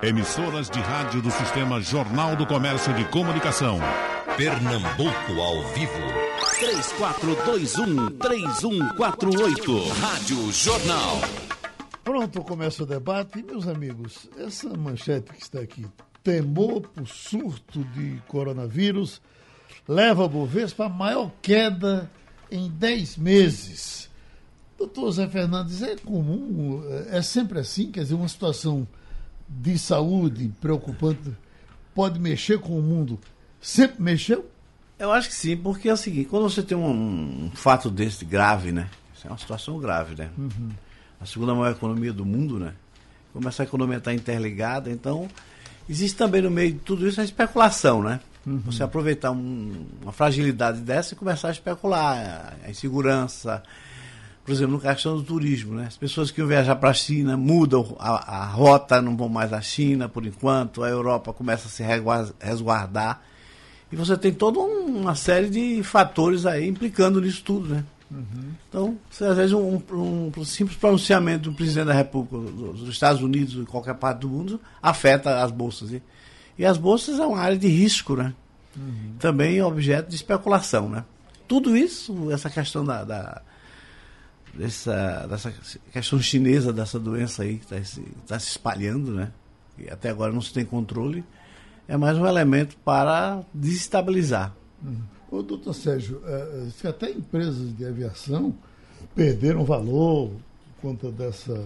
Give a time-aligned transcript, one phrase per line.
[0.00, 3.80] Emissoras de rádio do Sistema Jornal do Comércio de Comunicação.
[4.36, 5.92] Pernambuco ao vivo.
[8.20, 9.88] 3421-3148.
[10.00, 11.20] Rádio Jornal.
[12.04, 13.40] Pronto, começa o debate.
[13.40, 15.84] E, meus amigos, essa manchete que está aqui,
[16.22, 19.20] temor por surto de coronavírus,
[19.88, 22.08] leva a Bovespa a maior queda
[22.52, 24.08] em 10 meses.
[24.78, 28.86] Doutor Zé Fernandes, é comum, é sempre assim, quer dizer, uma situação
[29.48, 31.32] de saúde preocupante
[31.94, 33.18] pode mexer com o mundo?
[33.60, 34.48] Sempre mexeu?
[34.98, 38.24] Eu acho que sim, porque é o seguinte, quando você tem um, um fato desse
[38.24, 38.88] grave, né?
[39.16, 40.30] Isso é uma situação grave, né?
[40.36, 40.70] Uhum.
[41.20, 42.74] A segunda maior economia do mundo, né?
[43.32, 45.28] Como essa economia está interligada, então
[45.88, 48.20] existe também no meio de tudo isso a especulação, né?
[48.44, 48.60] Uhum.
[48.66, 53.62] Você aproveitar um, uma fragilidade dessa e começar a especular, a insegurança,
[54.48, 55.84] por exemplo, no questão do turismo, né?
[55.88, 59.60] As pessoas que viajar para a China mudam a, a, rota, não vão mais à
[59.60, 61.82] China por enquanto, a Europa começa a se
[62.40, 63.20] resguardar.
[63.92, 67.84] E você tem toda uma série de fatores aí implicando nisso tudo, né?
[68.10, 68.52] Uhum.
[68.66, 73.20] Então, você, às vezes, um, um, um, simples pronunciamento do presidente da República dos Estados
[73.20, 75.92] Unidos ou em qualquer parte do mundo afeta as bolsas.
[75.92, 76.02] E,
[76.56, 78.32] e as bolsas é uma área de risco, né?
[78.74, 79.12] Uhum.
[79.18, 81.04] Também objeto de especulação, né?
[81.46, 83.42] Tudo isso, essa questão da, da
[84.58, 85.54] dessa, dessa
[85.92, 89.30] questão chinesa dessa doença aí que está se, tá se espalhando, né?
[89.78, 91.24] E até agora não se tem controle,
[91.86, 94.52] é mais um elemento para desestabilizar.
[94.82, 95.00] Uhum.
[95.30, 98.52] Ô, doutor Sérgio, é, é, se até empresas de aviação
[99.14, 100.30] perderam valor
[100.80, 101.64] por conta dessa,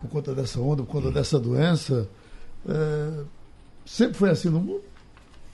[0.00, 2.08] por conta dessa onda, por conta dessa doença,
[2.68, 3.24] é,
[3.86, 4.82] sempre foi assim no mundo?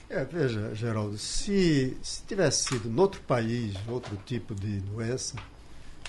[0.09, 5.35] É, veja, Geraldo, se, se tivesse sido em outro país, outro tipo de doença,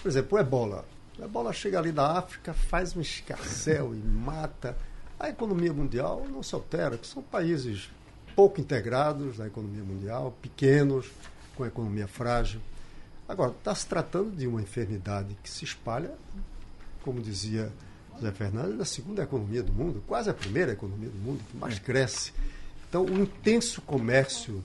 [0.07, 0.85] por exemplo, o ebola.
[1.19, 4.77] O ebola chega ali da África, faz um escarcel e mata.
[5.19, 7.91] A economia mundial não se altera, que são países
[8.37, 11.11] pouco integrados na economia mundial, pequenos,
[11.57, 12.61] com economia frágil.
[13.29, 16.15] Agora, está se tratando de uma enfermidade que se espalha,
[17.03, 17.73] como dizia
[18.15, 21.81] José Fernandes, da segunda economia do mundo, quase a primeira economia do mundo, que mais
[21.81, 22.33] cresce.
[22.89, 24.65] Então, o intenso comércio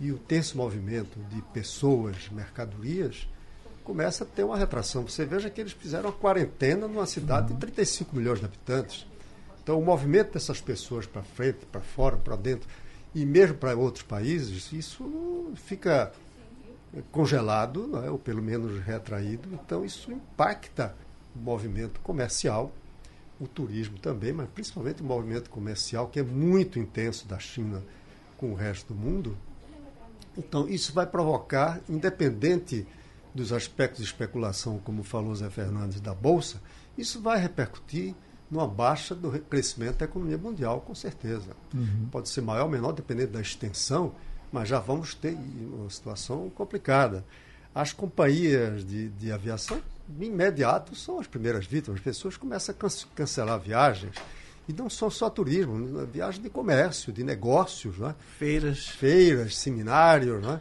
[0.00, 3.28] e o intenso movimento de pessoas, mercadorias,
[3.90, 5.02] começa a ter uma retração.
[5.02, 9.04] Você veja que eles fizeram a quarentena numa cidade de 35 milhões de habitantes.
[9.60, 12.68] Então, o movimento dessas pessoas para frente, para fora, para dentro,
[13.12, 16.12] e mesmo para outros países, isso fica
[17.10, 19.48] congelado, né, ou pelo menos retraído.
[19.54, 20.94] Então, isso impacta
[21.34, 22.70] o movimento comercial,
[23.40, 27.82] o turismo também, mas principalmente o movimento comercial, que é muito intenso da China
[28.36, 29.36] com o resto do mundo.
[30.38, 32.86] Então, isso vai provocar, independente
[33.34, 36.60] dos aspectos de especulação, como falou Zé Fernandes, da Bolsa,
[36.96, 38.14] isso vai repercutir
[38.50, 41.56] numa baixa do crescimento da economia mundial, com certeza.
[41.72, 42.08] Uhum.
[42.10, 44.12] Pode ser maior ou menor, dependendo da extensão,
[44.50, 45.36] mas já vamos ter
[45.72, 47.24] uma situação complicada.
[47.72, 52.00] As companhias de, de aviação, de imediato, são as primeiras vítimas.
[52.00, 54.16] As pessoas começam a cancelar viagens.
[54.68, 58.14] E não são só turismo, viagens de comércio, de negócios, né?
[58.36, 60.42] feiras, feiras, seminários.
[60.44, 60.60] Né?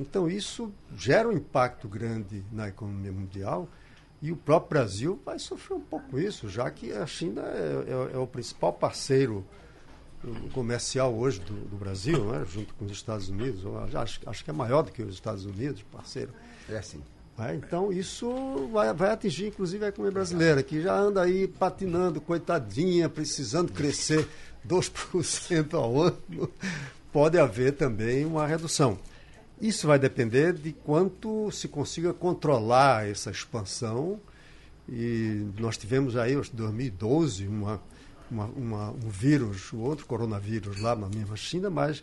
[0.00, 3.68] Então, isso gera um impacto grande na economia mundial
[4.22, 8.16] e o próprio Brasil vai sofrer um pouco isso, já que a China é, é,
[8.16, 9.44] é o principal parceiro
[10.52, 13.62] comercial hoje do, do Brasil, né, junto com os Estados Unidos.
[13.94, 16.32] Acho, acho que é maior do que os Estados Unidos, parceiro.
[16.66, 17.02] É assim.
[17.38, 22.22] É, então, isso vai, vai atingir, inclusive, a economia brasileira, que já anda aí patinando,
[22.22, 24.26] coitadinha, precisando crescer
[24.66, 26.50] 2% ao ano.
[27.12, 28.98] Pode haver também uma redução.
[29.60, 34.18] Isso vai depender de quanto se consiga controlar essa expansão.
[34.88, 37.80] E nós tivemos aí, em 2012, uma,
[38.30, 42.02] uma, uma, um vírus, o outro coronavírus lá na mesma China, mas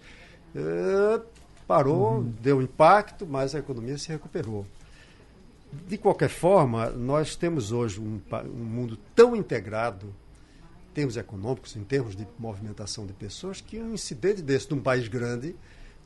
[0.55, 1.21] é,
[1.67, 2.33] parou, uhum.
[2.41, 4.65] deu impacto, mas a economia se recuperou.
[5.87, 10.13] De qualquer forma, nós temos hoje um, um mundo tão integrado,
[10.91, 15.07] em termos econômicos, em termos de movimentação de pessoas, que um incidente desse num país
[15.07, 15.55] grande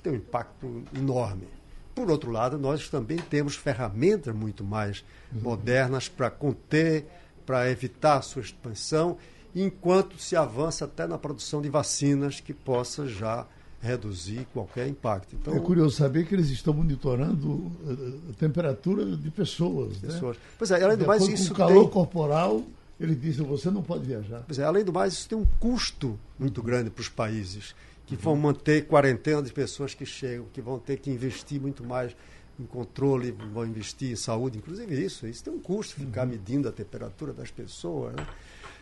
[0.02, 1.48] tem um impacto enorme.
[1.94, 5.04] Por outro lado, nós também temos ferramentas muito mais
[5.34, 5.42] uhum.
[5.42, 7.06] modernas para conter,
[7.46, 9.18] para evitar a sua expansão,
[9.54, 13.46] enquanto se avança até na produção de vacinas que possa já
[13.82, 15.36] reduzir qualquer impacto.
[15.36, 20.00] Então, é curioso saber que eles estão monitorando eh, a temperatura de pessoas.
[20.02, 20.14] Né?
[20.14, 20.38] pessoas.
[20.38, 20.44] Né?
[20.58, 21.52] Pois é, além do mais, isso.
[21.52, 21.90] O calor tem...
[21.90, 22.64] corporal,
[23.00, 24.44] ele disse: você não pode viajar.
[24.46, 27.76] Pois é, além do mais, isso tem um custo muito grande para os países
[28.06, 32.16] que vão manter quarentena de pessoas que chegam, que vão ter que investir muito mais
[32.60, 35.26] em controle, vão investir em saúde, inclusive isso.
[35.28, 36.30] Isso tem um custo, ficar uhum.
[36.30, 38.14] medindo a temperatura das pessoas.
[38.16, 38.26] Né?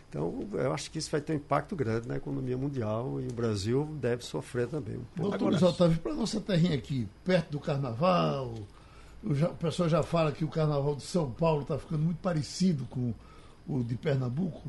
[0.08, 3.32] Então, eu acho que isso vai ter um impacto grande na economia mundial e o
[3.32, 5.30] Brasil deve sofrer também um pouco.
[5.30, 8.54] Doutor Luiz Otávio, para nossa terrinha aqui, perto do carnaval,
[9.22, 12.18] o, já, o pessoal já fala que o carnaval de São Paulo está ficando muito
[12.18, 13.14] parecido com
[13.68, 14.68] o de Pernambuco,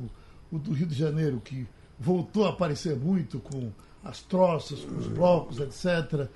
[0.52, 1.68] o do Rio de Janeiro, que
[2.00, 3.72] voltou a aparecer muito com
[4.04, 6.28] as troças, com os blocos, etc.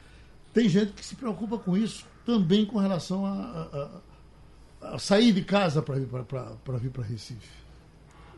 [0.53, 3.31] Tem gente que se preocupa com isso também com relação a,
[4.81, 7.65] a, a, sair de casa para vir para vir para Recife.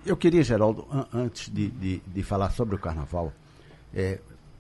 [0.05, 3.33] Eu queria, Geraldo, an antes de, de, de, falar sobre o carnaval,
[3.93, 4.19] é,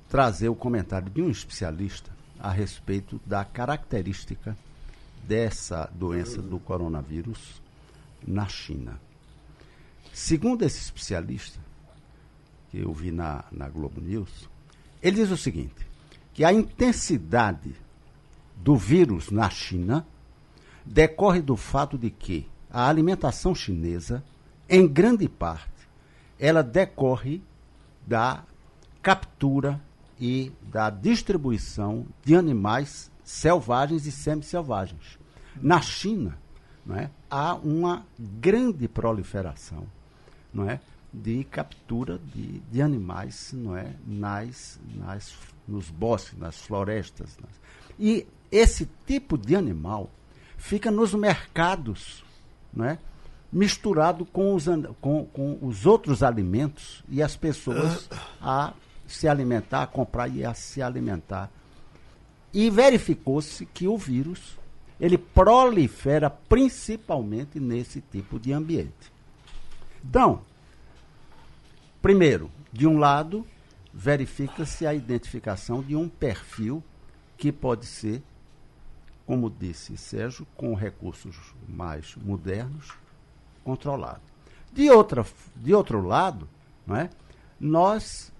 [0.09, 4.57] trazer o comentário de um especialista a respeito da característica
[5.23, 7.61] dessa doença do coronavírus
[8.25, 8.99] na China.
[10.13, 11.59] Segundo esse especialista,
[12.71, 14.49] que eu vi na, na Globo News,
[15.07, 15.87] ele diz o seguinte:
[16.33, 17.75] que a intensidade
[18.55, 20.05] do vírus na China
[20.85, 24.23] decorre do fato de que a alimentação chinesa
[24.69, 25.71] em grande parte,
[26.39, 27.41] ela decorre
[28.05, 28.43] da
[29.01, 29.81] captura
[30.19, 35.17] e da distribuição de animais selvagens e semi-selvagens.
[35.61, 36.37] Na China,
[36.85, 39.85] não é, há uma grande proliferação
[40.53, 40.79] não é,
[41.13, 45.33] de captura de, de animais não é, nas, nas,
[45.67, 47.37] nos bosques, nas florestas.
[47.41, 47.51] Nas...
[47.99, 50.09] E esse tipo de animal
[50.57, 52.23] fica nos mercados,
[52.73, 52.99] não é?
[53.51, 54.65] misturado com os,
[54.99, 58.09] com, com os outros alimentos e as pessoas
[58.41, 58.73] a
[59.07, 61.49] se alimentar, a comprar e a se alimentar.
[62.53, 64.57] E verificou-se que o vírus
[64.99, 69.11] ele prolifera principalmente nesse tipo de ambiente.
[70.03, 70.41] Então,
[72.01, 73.45] primeiro, de um lado,
[73.93, 76.83] verifica-se a identificação de um perfil
[77.37, 78.21] que pode ser,
[79.25, 82.93] como disse Sérgio, com recursos mais modernos,
[83.63, 84.21] controlado.
[84.71, 86.47] De, outra, de outro lado,
[86.85, 87.09] não é,
[87.59, 88.31] nós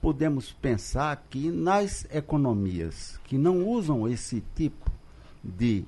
[0.00, 4.90] podemos pensar que nas economias que não usam esse tipo
[5.42, 5.84] de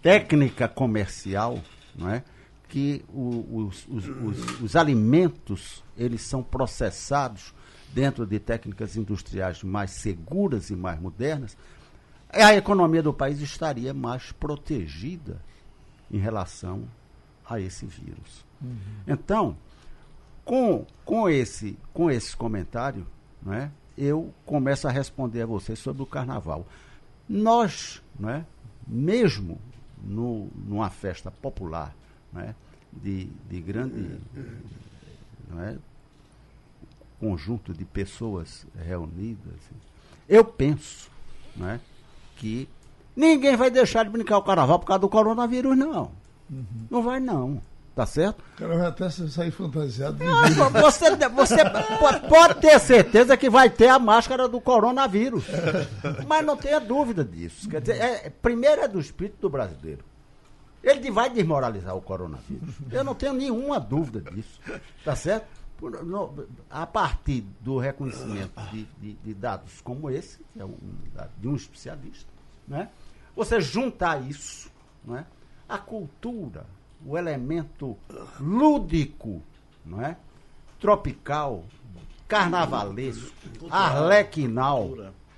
[0.00, 1.60] técnica comercial,
[1.94, 2.24] não é,
[2.72, 7.52] que o, os, os, os, os alimentos eles são processados
[7.92, 11.54] dentro de técnicas industriais mais seguras e mais modernas,
[12.32, 15.38] a economia do país estaria mais protegida
[16.10, 16.88] em relação
[17.44, 18.42] a esse vírus.
[18.62, 18.78] Uhum.
[19.06, 19.56] Então,
[20.42, 23.06] com, com, esse, com esse comentário,
[23.42, 26.66] né, eu começo a responder a vocês sobre o carnaval.
[27.28, 28.46] Nós, né,
[28.86, 29.60] mesmo
[30.02, 31.94] no, numa festa popular
[32.32, 32.54] né,
[32.92, 34.18] de, de grande
[35.48, 35.76] né,
[37.20, 39.54] conjunto de pessoas reunidas,
[40.28, 41.10] eu penso
[41.56, 41.80] né,
[42.36, 42.68] que
[43.14, 46.10] ninguém vai deixar de brincar o carnaval por causa do coronavírus, não.
[46.50, 46.86] Uhum.
[46.90, 47.60] Não vai, não.
[47.94, 48.42] Tá certo?
[48.54, 50.24] O cara vai até sair fantasiado.
[50.24, 51.58] Não, você, você
[52.26, 55.44] pode ter certeza que vai ter a máscara do coronavírus.
[56.26, 57.68] Mas não tenha dúvida disso.
[57.68, 60.02] Quer dizer, é, primeiro é do espírito do brasileiro.
[60.82, 62.74] Ele vai desmoralizar o coronavírus.
[62.90, 64.60] Eu não tenho nenhuma dúvida disso.
[65.04, 65.62] Tá certo?
[66.70, 70.76] a partir do reconhecimento de, de, de dados como esse, que é um,
[71.38, 72.30] de um especialista,
[72.68, 72.88] né?
[73.34, 74.70] você juntar isso,
[75.04, 75.26] né?
[75.68, 76.66] a cultura,
[77.04, 77.96] o elemento
[78.38, 79.42] lúdico,
[79.84, 80.16] não é?
[80.78, 81.64] tropical,
[82.28, 83.32] carnavalesco,
[83.70, 84.88] arlequinal,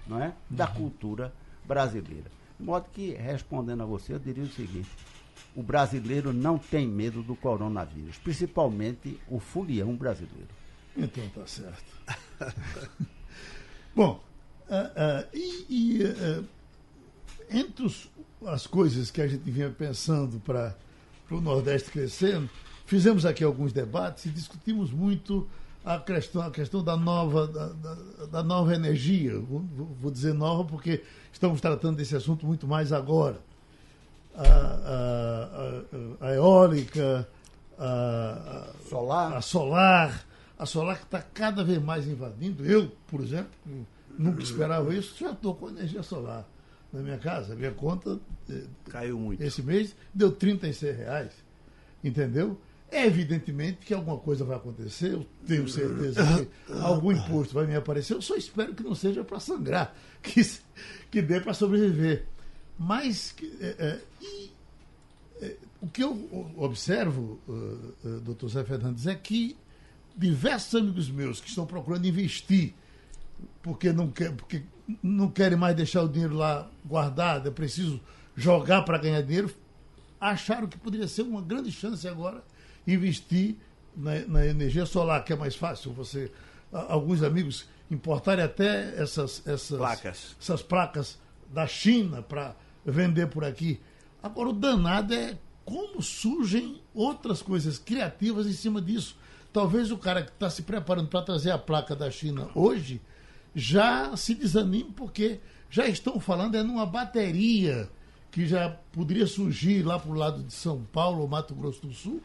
[0.06, 0.34] não é?
[0.50, 1.32] da cultura
[1.64, 2.30] brasileira.
[2.58, 4.90] De modo que, respondendo a você, eu diria o seguinte:
[5.54, 10.48] o brasileiro não tem medo do coronavírus, principalmente o fulião brasileiro.
[10.96, 11.84] Então tá certo.
[13.94, 14.22] Bom,
[14.68, 16.44] uh, uh, e, e uh,
[17.50, 18.08] entre os,
[18.46, 20.76] as coisas que a gente vinha pensando para
[21.30, 22.48] o Nordeste crescendo,
[22.86, 25.48] fizemos aqui alguns debates e discutimos muito
[25.84, 27.94] a questão, a questão da, nova, da, da,
[28.26, 29.38] da nova energia.
[29.38, 29.60] Vou,
[30.00, 33.38] vou, dizer nova porque estamos tratando desse assunto muito mais agora.
[34.36, 35.84] A,
[36.20, 37.28] a, a, eólica,
[37.78, 39.32] a, solar.
[39.36, 40.26] a solar,
[40.58, 42.64] a solar que está cada vez mais invadindo.
[42.66, 43.52] Eu, por exemplo,
[44.18, 46.48] nunca esperava isso, já estou com energia solar
[46.92, 47.54] na minha casa.
[47.54, 49.42] Minha conta eh, caiu muito.
[49.42, 51.32] Esse mês deu 36 reais.
[52.02, 52.58] Entendeu?
[52.90, 57.74] É evidentemente que alguma coisa vai acontecer, eu tenho certeza que algum imposto vai me
[57.74, 58.14] aparecer.
[58.14, 60.40] Eu só espero que não seja para sangrar, que,
[61.10, 62.26] que dê para sobreviver.
[62.78, 64.52] Mas é, é, e,
[65.40, 69.56] é, o que eu observo, uh, uh, doutor Zé Fernandes, é que
[70.16, 72.74] diversos amigos meus que estão procurando investir
[73.62, 74.62] porque não, quer, porque
[75.02, 78.00] não querem mais deixar o dinheiro lá guardado, é preciso
[78.36, 79.54] jogar para ganhar dinheiro,
[80.20, 82.42] acharam que poderia ser uma grande chance agora
[82.86, 83.56] investir
[83.96, 86.30] na, na energia solar, que é mais fácil você.
[86.72, 90.36] Alguns amigos importarem até essas, essas Placas.
[90.40, 91.18] essas placas
[91.52, 93.80] da China para vender por aqui.
[94.22, 99.16] Agora, o danado é como surgem outras coisas criativas em cima disso.
[99.52, 103.00] Talvez o cara que está se preparando para trazer a placa da China hoje
[103.54, 107.88] já se desanime, porque já estão falando é numa bateria
[108.30, 111.92] que já poderia surgir lá para o lado de São Paulo ou Mato Grosso do
[111.94, 112.20] Sul,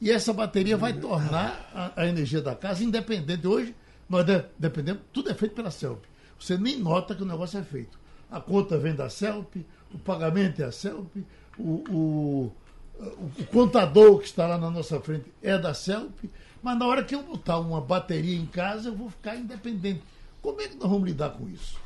[0.00, 3.46] e essa bateria vai tornar a, a energia da casa independente.
[3.46, 3.74] Hoje,
[4.06, 6.04] nós de- dependemos, tudo é feito pela CELP.
[6.38, 7.98] Você nem nota que o negócio é feito.
[8.30, 9.64] A conta vem da CELP,
[9.94, 11.24] o pagamento é a CELP,
[11.58, 12.52] o, o,
[12.98, 16.24] o- contador que está lá na nossa frente é da CELP,
[16.62, 20.02] mas na hora que eu botar uma bateria em casa, eu vou ficar independente.
[20.42, 21.78] Como é que nós vamos lidar com isso?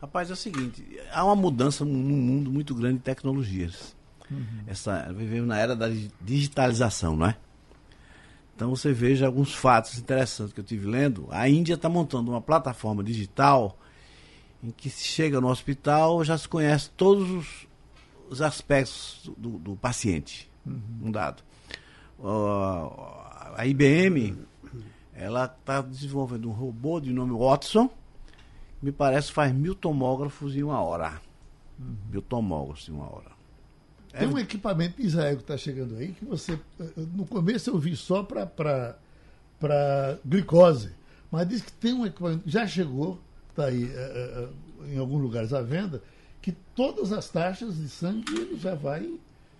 [0.00, 3.94] Rapaz, é o seguinte, há uma mudança no mundo muito grande de tecnologias.
[4.66, 7.36] Essa, vivemos na era da di- digitalização, não é?
[8.54, 11.26] Então você veja alguns fatos interessantes que eu tive lendo.
[11.30, 13.76] A Índia está montando uma plataforma digital
[14.62, 17.66] em que se chega no hospital já se conhece todos os,
[18.28, 20.50] os aspectos do, do paciente.
[21.02, 21.42] Um dado.
[22.18, 23.24] Ó,
[23.56, 24.36] a IBM
[25.14, 27.90] ela está desenvolvendo um robô de nome Watson
[28.82, 31.20] me parece faz mil tomógrafos em uma hora.
[32.10, 33.30] Mil tomógrafos em uma hora.
[34.12, 36.58] Tem um equipamento de Israel que está chegando aí que você.
[36.80, 38.96] eh, No começo eu vi só para
[40.24, 40.92] glicose,
[41.30, 44.48] mas diz que tem um equipamento, já chegou, está aí eh,
[44.84, 46.02] eh, em alguns lugares à venda,
[46.42, 49.08] que todas as taxas de sangue ele já vai,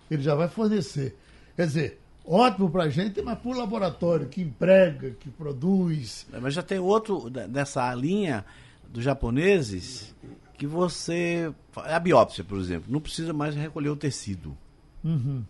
[0.09, 1.15] ele já vai fornecer.
[1.55, 6.25] Quer dizer, ótimo para a gente, mas para o laboratório que emprega, que produz.
[6.33, 8.43] É, Mas já tem outro da- dessa linha
[8.89, 10.13] dos japoneses
[10.57, 11.51] que você.
[11.75, 14.57] A biópsia, por exemplo, não precisa mais recolher o tecido.
[15.03, 15.43] Uhum.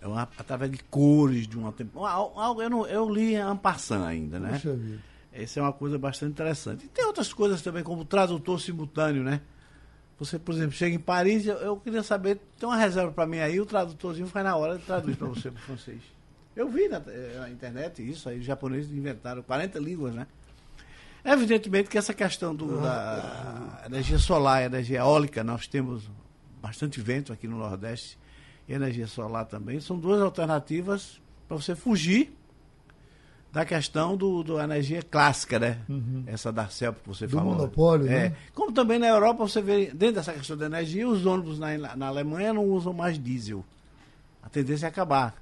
[0.00, 1.74] É uma, através de cores, de uma.
[1.94, 4.52] Algo eu, não- eu li en passant ainda, né?
[4.52, 4.98] Puxa vida.
[5.42, 6.86] Essa é uma coisa bastante interessante.
[6.86, 9.40] E tem outras coisas também, como tradutor simultâneo, né?
[10.18, 13.38] Você, por exemplo, chega em Paris, eu, eu queria saber, tem uma reserva para mim
[13.38, 16.00] aí, o tradutorzinho faz na hora e traduz para você para francês.
[16.54, 20.26] Eu vi na, eh, na internet isso, aí os japoneses inventaram 40 línguas, né?
[21.22, 26.08] Evidentemente que essa questão do, da energia solar energia eólica, nós temos
[26.62, 28.18] bastante vento aqui no Nordeste,
[28.66, 32.34] e energia solar também, são duas alternativas para você fugir
[33.52, 35.78] da questão do, do energia clássica, né?
[36.26, 37.54] Essa da CELP que você Do falou.
[37.54, 38.28] monopólio, é.
[38.30, 38.36] né?
[38.54, 42.06] Como também na Europa, você vê, dentro dessa questão da energia, os ônibus na, na
[42.06, 43.64] Alemanha não usam mais diesel.
[44.42, 45.34] A tendência é acabar.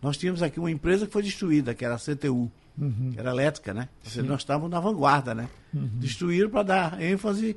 [0.00, 3.10] Nós tínhamos aqui uma empresa que foi destruída, que era a CTU, Uhum.
[3.12, 3.88] que era elétrica, né?
[4.02, 5.50] Seja, nós estávamos na vanguarda, né?
[5.72, 7.54] Destruíram para dar ênfase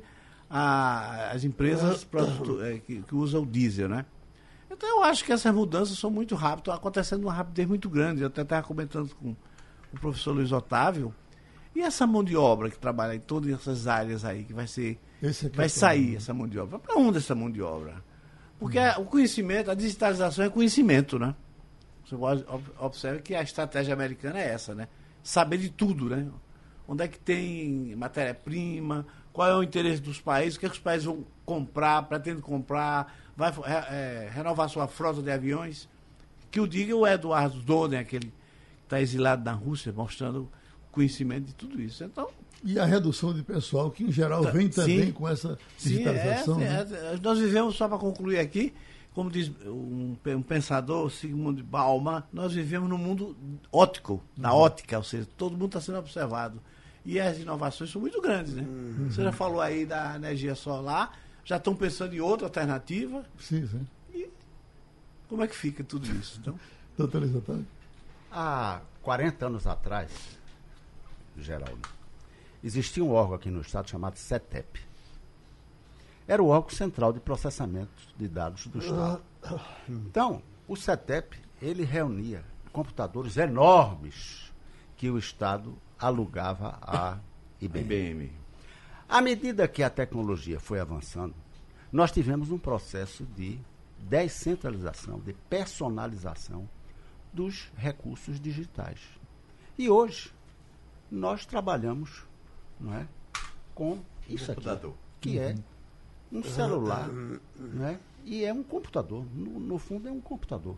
[0.50, 4.04] às empresas produto- eh, que, que usam o diesel, né?
[4.70, 8.20] Então eu acho que essas mudanças são muito rápidas, estão acontecendo numa rapidez muito grande.
[8.20, 9.34] Eu até estava comentando com
[9.96, 11.14] o professor Luiz Otávio.
[11.74, 14.98] E essa mão de obra que trabalha em todas essas áreas aí, que vai ser.
[15.46, 16.78] Aqui vai é sair essa mão de obra.
[16.78, 17.96] Para onde essa mão de obra?
[18.58, 21.34] Porque a- o conhecimento, a digitalização é conhecimento, né?
[22.04, 22.14] Você
[22.78, 24.88] observa que a estratégia americana é essa, né?
[25.22, 26.28] Saber de tudo, né?
[26.86, 30.74] Onde é que tem matéria-prima, qual é o interesse dos países, o que, é que
[30.76, 35.88] os países vão comprar, pretendem comprar, vai é, renovar sua frota de aviões.
[36.50, 38.32] Que o diga o Eduardo Doden, aquele que
[38.84, 40.48] está exilado na Rússia, mostrando
[40.92, 42.04] conhecimento de tudo isso.
[42.04, 42.28] Então,
[42.62, 45.12] E a redução de pessoal, que em geral Tá, vem também sim.
[45.12, 46.58] com essa Sim, é, digitalização.
[46.58, 46.86] né?
[47.12, 48.72] é, nós vivemos, só para concluir aqui,
[49.12, 53.36] como diz um, um pensador, Sigmund Bauman, nós vivemos num mundo
[53.70, 54.60] óptico, na Uhum.
[54.60, 56.60] ótica, ou seja, todo mundo está sendo observado.
[57.04, 58.62] E as inovações são muito grandes, né?
[58.62, 59.10] Uhum.
[59.10, 63.24] Você já falou aí da energia solar, já estão pensando em outra alternativa.
[63.38, 63.86] Sim, sim.
[65.28, 66.38] Como é que fica tudo isso?
[66.40, 66.58] Então,
[66.96, 67.28] Doutor?
[68.36, 70.10] Há 40 anos atrás,
[71.36, 71.88] Geraldo,
[72.64, 74.80] existia um órgão aqui no estado chamado CETEP.
[76.26, 79.22] Era o órgão central de processamento de dados do estado.
[79.88, 84.52] Então, o CETEP, ele reunia computadores enormes
[84.96, 87.20] que o estado alugava à
[87.60, 87.84] IBM.
[87.84, 88.32] IBM.
[89.08, 91.36] À medida que a tecnologia foi avançando,
[91.92, 93.60] nós tivemos um processo de
[94.00, 96.68] descentralização, de personalização
[97.34, 99.00] dos recursos digitais.
[99.76, 100.32] E hoje
[101.10, 102.24] nós trabalhamos
[102.80, 103.06] não é,
[103.74, 104.64] com isso aqui,
[105.20, 105.54] que é
[106.32, 107.08] um celular,
[107.58, 107.98] não é?
[108.24, 109.26] e é um computador.
[109.34, 110.76] No, no fundo, é um computador.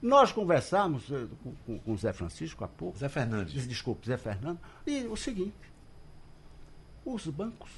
[0.00, 3.66] Nós conversamos eh, com, com, com o Zé Francisco há pouco, Zé Fernandes.
[3.68, 5.54] desculpe, Zé Fernando, e o seguinte,
[7.04, 7.70] os bancos,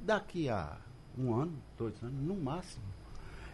[0.00, 0.76] daqui a
[1.16, 2.84] um ano, dois anos, no máximo,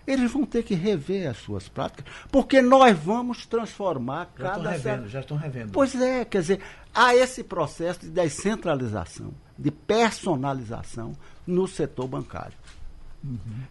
[0.06, 4.70] eles vão ter que rever as suas práticas, porque nós vamos transformar Já estão cada.
[4.70, 5.72] revendo, já estão revendo.
[5.72, 6.60] Pois é, quer dizer,
[6.94, 11.12] há esse processo de descentralização, de personalização
[11.46, 12.56] no setor bancário.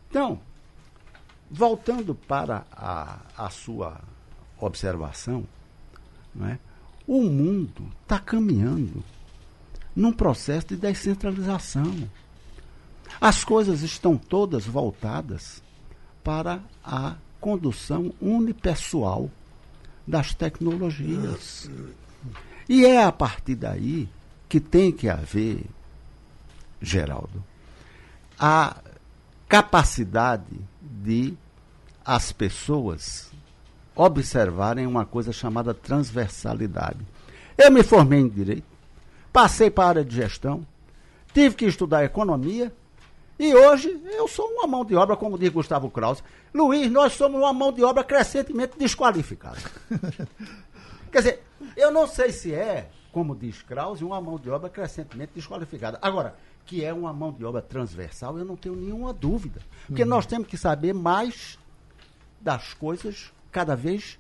[0.10, 0.40] Então,
[1.50, 4.02] voltando para a, a sua
[4.60, 5.46] observação,
[6.42, 6.58] é?
[7.08, 9.04] o mundo está caminhando
[9.96, 12.10] num processo de descentralização.
[13.22, 15.63] As coisas estão todas voltadas
[16.24, 19.30] para a condução unipessoal
[20.08, 21.70] das tecnologias.
[22.68, 24.08] E é a partir daí
[24.48, 25.66] que tem que haver,
[26.82, 27.44] Geraldo,
[28.40, 28.78] a
[29.48, 31.34] capacidade de
[32.06, 33.32] as pessoas
[33.96, 37.00] observarem uma coisa chamada transversalidade.
[37.58, 38.66] Eu me formei em direito,
[39.32, 40.66] passei para a área de gestão,
[41.34, 42.74] tive que estudar economia
[43.44, 46.24] e hoje eu sou uma mão de obra, como diz Gustavo Krause.
[46.54, 49.58] Luiz, nós somos uma mão de obra crescentemente desqualificada.
[51.12, 51.44] Quer dizer,
[51.76, 56.00] eu não sei se é, como diz Krause, uma mão de obra crescentemente desqualificada.
[56.02, 59.62] Agora, que é uma mão de obra transversal, eu não tenho nenhuma dúvida.
[59.88, 61.60] Porque nós temos que saber mais
[62.40, 64.18] das coisas cada vez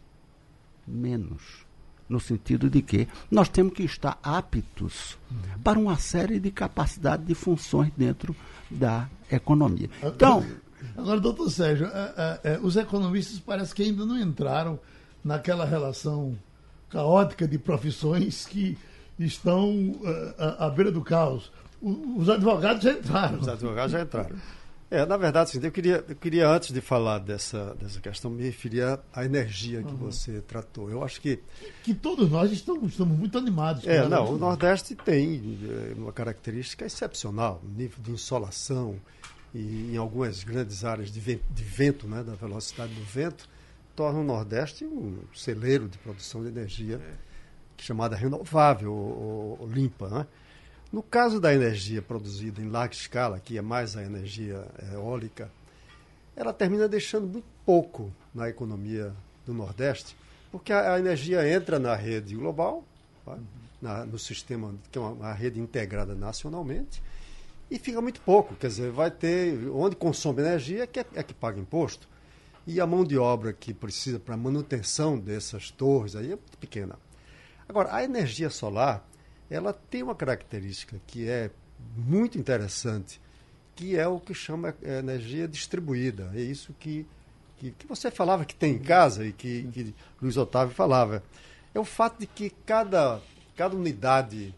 [0.86, 1.63] menos.
[2.10, 5.18] No sentido de que nós temos que estar aptos
[5.64, 8.36] para uma série de capacidades de funções dentro
[8.70, 9.90] da economia.
[10.04, 10.44] Então,
[10.98, 14.80] Agora, doutor Sérgio, é, é, é, os economistas parece que ainda não entraram
[15.24, 16.38] naquela relação
[16.90, 18.78] caótica de profissões que
[19.18, 19.96] estão
[20.38, 21.52] é, à, beira do caos.
[21.82, 23.40] Os advogados já entraram.
[23.40, 24.36] Os advogados já entraram.
[24.92, 28.44] É, na verdade, sim, eu queria, eu queria antes de falar dessa, dessa questão, me
[28.44, 30.90] referir à- energia que você tratou.
[30.90, 31.40] Eu acho que
[31.84, 33.88] Que todos nós estamos, estamos muito animados.
[33.88, 34.30] É, não, ela.
[34.30, 38.96] o Nordeste tem eh, uma característica excepcional, um nível de insolação
[39.56, 43.50] e em algumas grandes áreas de ven- de vento, né, da velocidade do vento,
[43.96, 47.02] torna o Nordeste um celeiro de produção de energia
[47.78, 50.08] chamada renovável ou, ou limpa.
[50.10, 50.28] Né?
[50.94, 55.52] No caso da energia produzida em larga escala, que é mais a energia eólica,
[56.36, 59.12] ela termina deixando muito pouco na economia
[59.44, 60.16] do Nordeste,
[60.52, 62.84] porque a, energia entra na rede global,
[63.26, 64.06] tá?
[64.06, 67.02] no sistema, que é uma, rede integrada nacionalmente,
[67.72, 68.54] e fica muito pouco.
[68.54, 69.68] Quer dizer, vai ter.
[69.70, 72.08] Onde consome energia é que, é que paga imposto.
[72.68, 77.00] E a mão de obra que precisa para manutenção dessas torres aí é muito pequena.
[77.68, 79.04] Agora, a energia solar,
[79.50, 81.50] ela tem uma característica que é
[81.96, 83.20] muito interessante,
[83.76, 86.32] que é o que chama eh, energia distribuída.
[86.34, 87.06] É isso que,
[87.58, 91.24] que, que você falava que tem em casa e que, que Luiz Otávio falava.
[91.74, 93.22] É o fato de que cada,
[93.56, 94.54] cada unidade,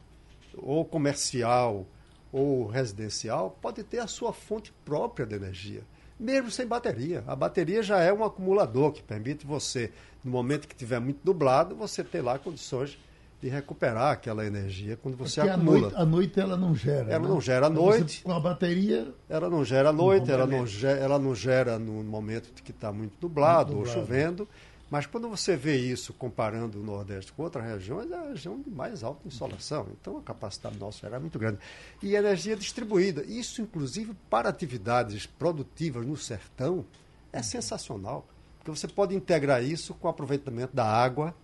[0.58, 1.86] ou comercial
[2.32, 5.84] ou residencial, pode ter a sua fonte própria de energia,
[6.19, 7.24] mesmo sem bateria.
[7.26, 11.76] A bateria já é um acumulador que permite você, no momento que estiver muito nublado,
[11.76, 12.98] você ter lá condições
[13.46, 15.80] de recuperar aquela energia quando você Porque acumula.
[15.82, 17.12] noite, à noite ela não gera.
[17.12, 17.28] Ela né?
[17.30, 18.24] não gera à Então noite.
[18.24, 19.14] com a bateria.
[19.30, 22.92] Ela não gera à noite, ela não, gera, ela não gera no momento que está
[22.92, 24.00] muito nublado, Muito nublado.
[24.00, 24.48] ou chovendo.
[24.90, 28.70] Mas quando você vê isso comparando o Nordeste com outras regiões, é a região de
[28.72, 29.88] mais alta insolação.
[30.02, 31.60] Então a capacidade nossa era muito grande.
[32.02, 33.24] E energia distribuída.
[33.28, 36.84] Isso, inclusive, para atividades produtivas no sertão,
[37.32, 38.28] é sensacional.
[38.58, 41.36] Porque você pode integrar isso com o aproveitamento da água,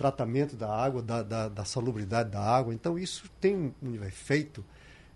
[0.00, 2.72] tratamento da água, da, da, da salubridade da água.
[2.72, 4.64] Então, isso tem um efeito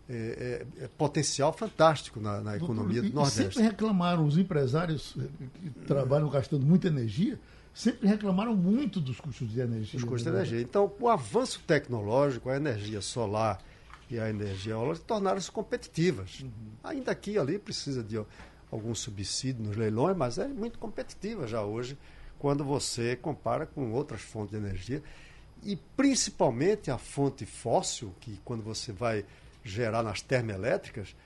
[0.07, 3.55] é, é, é potencial fantástico na, na economia E- do Nordeste.
[3.55, 5.27] Sempre reclamaram, os empresários eh,
[5.63, 7.41] que trabalham gastando muita energia,
[7.73, 9.99] sempre reclamaram muito dos custos de energia.
[9.99, 10.37] Os custos de né?
[10.37, 10.61] energia.
[10.61, 13.59] Então, o avanço tecnológico, a energia solar
[14.11, 16.45] e a energia eólica tornaram-se competitivas.
[16.83, 18.23] Ainda aqui ali precisa de
[18.71, 21.97] algum subsídio nos leilões, mas é muito competitiva já hoje,
[22.45, 25.03] quando você compara com outras fontes de energia.
[25.63, 29.25] E principalmente a fonte fóssil, que quando você vai
[29.65, 31.17] gerar nas termoelétricas,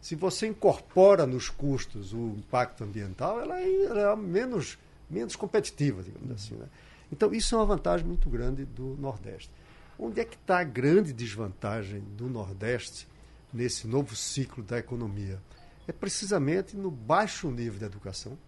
[0.00, 4.78] se você incorpora nos custos o impacto ambiental, ela é, ela é menos,
[5.10, 6.54] menos competitiva, digamos assim.
[6.54, 6.66] Né?
[7.10, 9.50] Então, isso é uma vantagem muito grande do Nordeste.
[9.98, 13.08] Onde é que está a grande desvantagem do Nordeste
[13.52, 15.42] nesse novo ciclo da economia?
[15.88, 18.38] É precisamente no baixo nível de educação,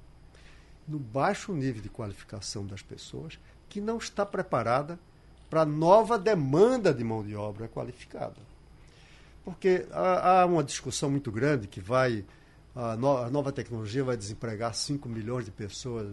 [0.88, 4.98] no baixo nível de qualificação das pessoas, que não está preparada
[5.48, 8.36] para a nova demanda de mão de obra qualificada.
[9.44, 12.24] Porque há, há uma discussão muito grande que vai.
[12.74, 16.08] A, no- a nova tecnologia vai desempregar 5 milhões de pessoas.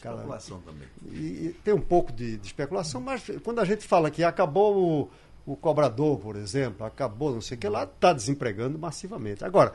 [0.00, 0.88] Cara, Especulação também.
[1.10, 5.10] e, e tem um pouco de, de especulação, mas quando a gente fala que acabou
[5.46, 9.44] o, o cobrador, por exemplo, acabou não sei o que lá, está desempregando massivamente.
[9.44, 9.74] Agora,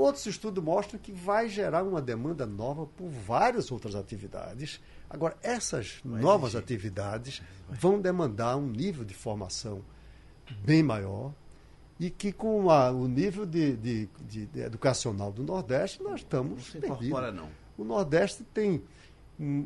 [0.00, 4.80] outros estudos mostram que vai gerar uma demanda nova por várias outras atividades.
[5.08, 9.82] Agora, essas novas atividades vão demandar um nível de formação
[10.64, 11.32] bem maior
[11.98, 16.50] e que com a- o nível de, de- de- de educacional do Nordeste nós estamos
[16.52, 17.48] Não se incorpora, não.
[17.76, 18.82] O Nordeste tem.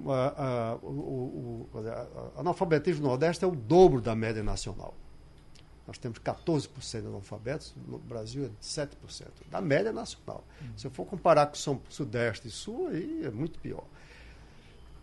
[0.09, 0.43] a-
[0.73, 4.95] a- o, a- analfabetismo no Nordeste é o dobro da média nacional.
[5.87, 8.89] Nós temos 14% de analfabetos, no Brasil é 7%,
[9.51, 10.43] da média nacional.
[10.77, 13.85] Se eu for comparar com São Sudeste e Sul, aí é muito pior.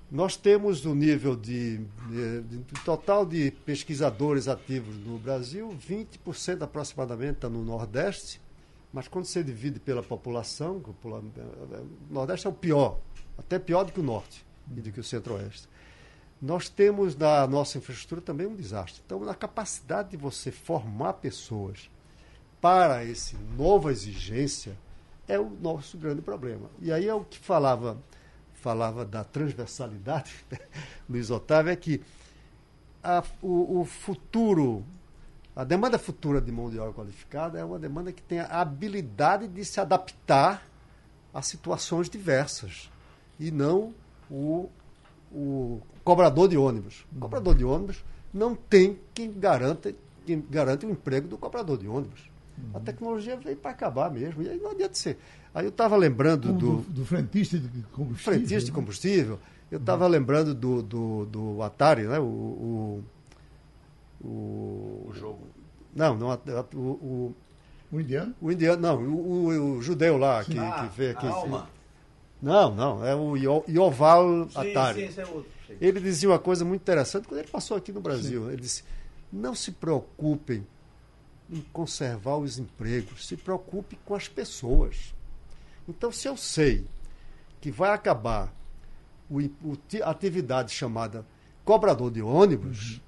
[0.10, 1.78] Nós temos o nível de,
[2.10, 8.42] de- de- total de pesquisadores ativos no Brasil, 20% aproximadamente está no Nordeste,
[8.92, 13.00] mas quando você divide pela população, o popula- o Nordeste é o pior,
[13.38, 14.44] até pior do que o Norte
[14.76, 15.70] e do que o Centro-Oeste.
[16.42, 19.02] Nós temos na nossa infraestrutura também um desastre.
[19.06, 21.90] Então, na capacidade de você formar pessoas
[22.60, 24.76] para essa nova exigência
[25.28, 26.70] é o nosso grande problema.
[26.82, 27.98] E aí é o que falava
[28.54, 30.46] falava da transversalidade,
[31.10, 32.00] Luiz Otávio, é que
[33.04, 34.86] a- o, o futuro,
[35.56, 39.48] a demanda futura de mão de obra qualificada é uma demanda que tem a habilidade
[39.48, 40.64] de se adaptar
[41.34, 42.92] a situações diversas
[43.40, 43.96] e não
[44.30, 44.70] o,
[45.32, 47.06] o cobrador de ônibus.
[47.16, 49.94] O cobrador de ônibus não tem quem garanta,
[50.26, 52.30] quem garante o emprego do cobrador de ônibus.
[52.74, 54.44] A tecnologia veio para acabar mesmo.
[54.44, 55.18] E aí não adianta ser.
[55.54, 58.34] Aí eu estava lembrando Como do, do, do frentista de combustível.
[58.34, 58.76] frentista de né?
[58.76, 59.40] combustível.
[59.72, 62.20] Eu estava lembrando do, do, do Atari, né?
[62.20, 63.04] O, o,
[64.22, 65.40] o, O jogo.
[65.96, 67.36] Não, não o, o,
[67.92, 68.34] O indiano?
[68.42, 71.26] o indiano, não, o, o- o judeu lá que, Ah, que veio aqui.
[71.26, 71.70] a alma.
[72.42, 75.02] Não, não, é o Io- Ioval Atari.
[75.02, 75.50] Sim, sim, esse é outro.
[75.72, 75.78] Sim.
[75.82, 78.50] Ele dizia uma coisa muito interessante quando ele passou aqui no Brasil.
[78.52, 78.84] Ele disse:
[79.32, 80.66] não se preocupem
[81.50, 85.14] em conservar os empregos, se preocupe com as pessoas.
[85.88, 86.86] Então, se eu sei
[87.60, 88.54] que vai acabar
[89.30, 91.26] o, o atividade chamada
[91.66, 93.02] cobrador de ônibus,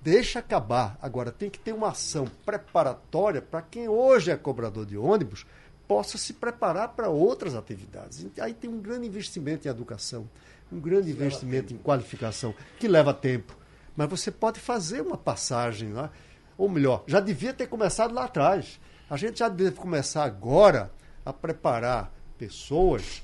[0.00, 0.98] deixa acabar.
[1.02, 5.44] Agora, tem que ter uma ação preparatória para quem hoje é cobrador de ônibus
[5.90, 8.24] possa se preparar para outras atividades.
[8.38, 10.30] Aí tem um grande investimento em educação,
[10.70, 13.56] um grande investimento em qualificação, que leva tempo.
[13.96, 16.12] Mas você pode fazer uma passagem lá,
[16.56, 18.78] ou melhor, já devia ter começado lá atrás.
[19.10, 20.92] A gente já deve começar agora
[21.26, 23.20] a preparar pessoas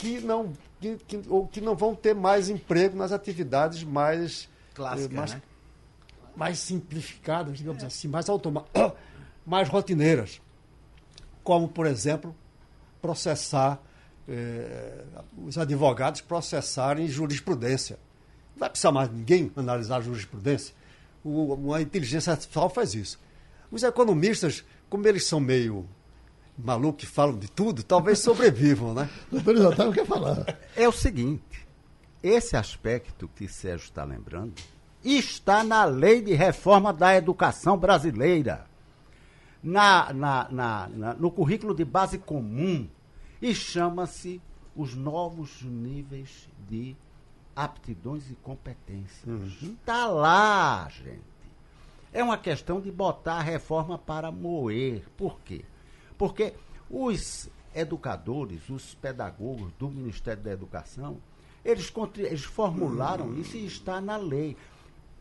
[0.00, 5.14] que não, que, que- ou que não vão ter mais emprego nas atividades mais, Clássica,
[5.14, 5.42] eh, mais, né?
[6.34, 8.92] mais simplificadas, digamos assim, mais automáticas,
[9.46, 10.40] mais rotineiras.
[11.48, 12.36] Como, por exemplo,
[13.00, 13.80] processar,
[14.28, 15.02] eh,
[15.46, 17.98] os advogados processarem jurisprudência.
[18.52, 20.74] Não vai precisar mais ninguém analisar jurisprudência.
[21.24, 23.18] O, uma inteligência artificial faz isso.
[23.70, 25.88] Os economistas, como eles são meio
[26.54, 29.08] malucos que falam de tudo, talvez sobrevivam, né?
[29.32, 30.58] O doutor Luiz Otávio quer falar.
[30.76, 31.66] É o seguinte,
[32.22, 34.52] esse aspecto que Sérgio está lembrando
[35.02, 38.67] está na lei de reforma da educação brasileira,
[39.62, 42.88] na, na- na- na- no currículo de base comum,
[43.40, 44.40] e chama-se
[44.76, 46.96] os novos níveis de
[47.54, 49.40] aptidões e competências.
[49.62, 51.22] Está lá, gente.
[52.12, 55.04] É uma questão de botar a reforma para moer.
[55.16, 55.64] Por quê?
[56.16, 56.54] Porque
[56.88, 61.18] os educadores, os pedagogos do Ministério da Educação,
[61.64, 64.56] eles, eles formularam isso e está na lei,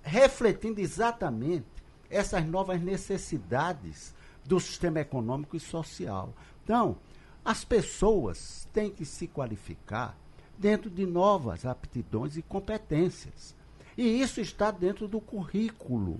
[0.01, 1.65] refletindo exatamente
[2.09, 4.15] essas novas necessidades
[4.47, 6.33] do sistema econômico e social.
[6.63, 6.97] Então,
[7.43, 10.17] as pessoas têm que se qualificar
[10.57, 13.55] dentro de novas aptidões e competências.
[13.97, 16.19] E isso está dentro do currículo.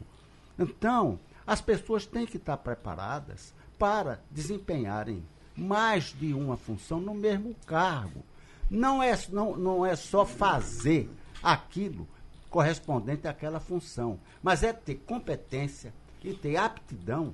[0.59, 5.23] Então, as pessoas têm que estar preparadas para desempenharem
[5.55, 8.23] mais de uma função no mesmo cargo.
[8.69, 11.09] Não é, não, não é só fazer
[11.41, 12.07] aquilo
[12.49, 17.33] correspondente àquela função, mas é ter competência e ter aptidão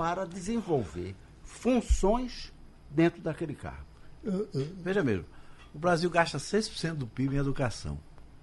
[0.00, 2.50] para desenvolver funções
[2.88, 3.84] dentro daquele cargo.
[4.78, 5.26] Veja mesmo,
[5.74, 7.98] o Brasil gasta 6% do PIB em educação.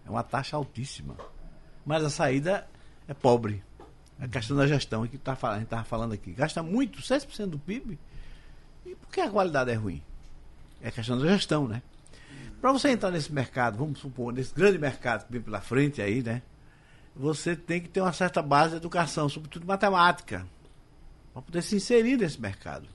[0.06, 1.18] É uma taxa altíssima.
[1.84, 2.68] Mas a saída
[3.08, 3.64] é pobre.
[4.20, 6.32] É a questão da gestão é que tá, a gente estava falando aqui.
[6.32, 7.98] Gasta muito, 6% do PIB.
[8.86, 10.04] E por que a qualidade é ruim?
[10.80, 11.82] É questão da gestão, né?
[12.62, 16.22] Para você entrar nesse mercado, vamos supor, nesse grande mercado que vem pela frente aí,
[16.22, 16.44] né?
[17.16, 20.46] Você tem que ter uma certa base de educação, sobretudo matemática,
[21.42, 22.88] para poder se inserir nesse mercado.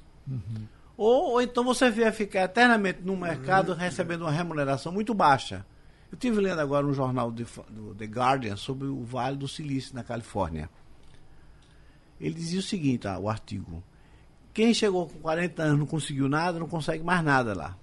[0.97, 5.65] Ou, ou então você vai ficar eternamente num mercado recebendo uma remuneração muito baixa.
[6.11, 9.95] Eu estive lendo agora um jornal de- do The Guardian sobre o Vale do Silício,
[9.95, 10.69] na Califórnia.
[12.21, 13.83] Ele dizia o seguinte, ah, o artigo.
[14.55, 17.77] Quem chegou com 40 anos não conseguiu nada, não consegue mais nada lá.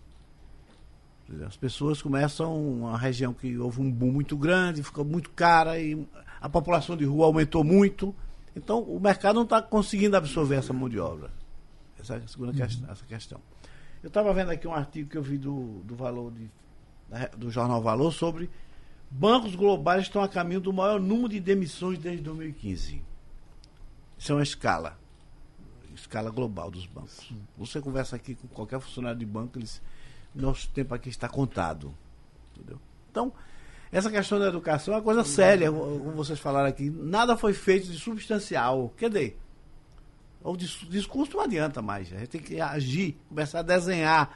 [1.46, 6.08] As pessoas começam uma região que houve um boom muito grande, ficou muito cara e
[6.42, 8.16] a população de rua aumentou muito.
[8.60, 11.32] Então o mercado não está conseguindo absorver essa mão de obra.
[12.00, 13.42] Essa é a segunda questão, essa questão.
[14.04, 16.50] Eu estava vendo aqui um artigo que eu vi do, do valor de,
[17.38, 18.50] do jornal Valor sobre
[19.10, 23.02] bancos globais estão a caminho do maior número de demissões desde 2015.
[24.18, 24.98] Isso é uma escala.
[25.96, 27.34] Escala global dos bancos.
[27.58, 29.82] Você conversa aqui com qualquer funcionário de banco, eles
[30.34, 31.94] nosso tempo aqui está contado.
[32.56, 32.80] Entendeu?
[33.10, 33.34] Então,
[33.92, 36.90] essa questão da educação é uma coisa séria, como vocês falaram aqui.
[36.90, 38.94] Nada foi feito de substancial.
[38.96, 39.40] Quer dizer,
[40.44, 42.14] o discurso não adianta mais.
[42.14, 44.30] A gente tem que agir, começar a desenhar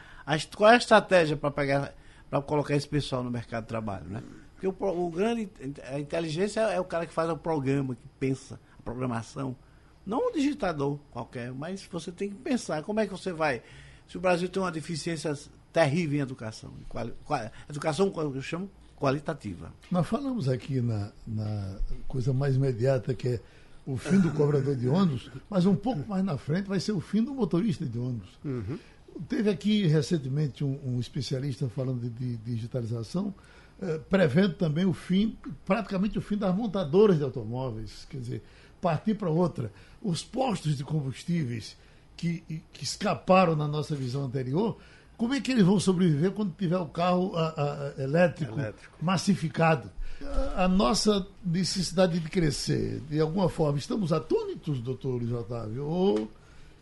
[0.56, 1.94] qual é a estratégia para pegar
[2.30, 4.24] para colocar esse pessoal no mercado de trabalho, né?
[4.54, 5.48] Porque o, o, grande
[5.88, 9.56] a inteligência é o cara que faz o programa, que pensa a programação,
[10.04, 13.62] não um digitador qualquer, mas você tem que pensar como é que você vai.
[14.08, 15.32] Se o Brasil tem uma deficiência
[15.72, 16.74] terrível em educação.
[16.90, 17.40] Quali, qual,
[17.70, 18.70] educação, eu chamo
[19.04, 19.74] qualitativa.
[19.92, 23.40] Nós falamos aqui na, na coisa mais imediata, que é
[23.86, 27.02] o fim do cobrador de ônibus, mas um pouco mais na frente vai ser o
[27.02, 28.30] fim do motorista de ônibus.
[28.46, 28.80] Uhum.
[29.28, 33.36] Teve aqui recentemente um, um especialista falando de, de digitalização,
[33.82, 38.42] eh, prevendo também o fim, praticamente o fim das montadoras de automóveis, quer dizer,
[38.80, 39.70] partir para outra.
[40.02, 41.76] Os postos de combustíveis
[42.16, 44.78] que, que escaparam na nossa visão anterior
[45.18, 49.90] como é que eles vão sobreviver quando tiver o carro a, a, elétrico, elétrico, massificado?
[50.22, 56.32] A, a, nossa necessidade de crescer, de alguma forma, estamos atônitos, doutor Luiz Otávio, ou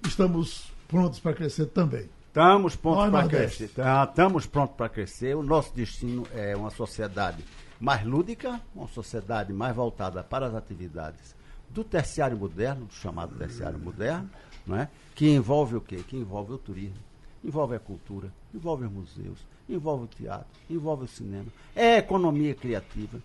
[0.05, 2.09] estamos prontos para crescer também?
[2.27, 3.69] Estamos prontos para crescer.
[3.69, 5.35] Tá, estamos prontos para crescer.
[5.35, 7.43] O nosso destino é uma sociedade
[7.79, 11.35] mais lúdica, uma sociedade mais voltada para as atividades
[11.69, 14.29] do terciário moderno, do chamado terciário moderno,
[14.65, 14.89] não é?
[15.15, 16.03] que envolve o quê?
[16.07, 17.11] Que envolve o turismo
[17.43, 21.47] envolve a cultura, envolve os museus, envolve o teatro, envolve o cinema.
[21.75, 23.21] É a economia criativa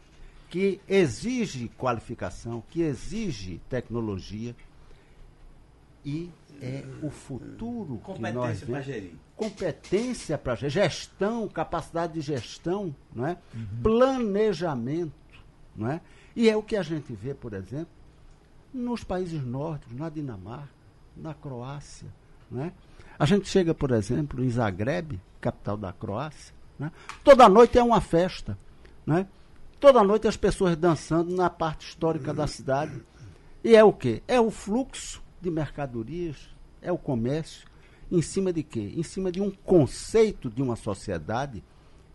[0.49, 4.55] que exige qualificação, que exige tecnologia
[6.05, 9.15] e é o futuro competência que nós para gerir.
[9.35, 13.37] Competência para gerir, gestão, capacidade de gestão, não é?
[13.55, 13.83] Uhum.
[13.83, 15.13] planejamento.
[15.75, 16.01] Não é?
[16.35, 17.89] E é o que a gente vê, por exemplo,
[18.73, 20.71] nos países nórdicos, na Dinamarca,
[21.17, 22.09] na Croácia.
[22.51, 22.73] Não é?
[23.19, 26.93] A gente chega, por exemplo, em Zagreb, capital da Croácia, né?
[27.25, 28.59] toda noite é uma festa.
[29.07, 29.27] Né?
[29.81, 33.01] Toda noite as pessoas dançando na parte histórica da cidade.
[33.65, 34.23] E é o quê?
[34.27, 36.49] É o fluxo de mercadorias,
[36.83, 37.67] é o comércio,
[38.11, 38.93] em cima de quê?
[38.97, 41.63] Em cima de um conceito de uma sociedade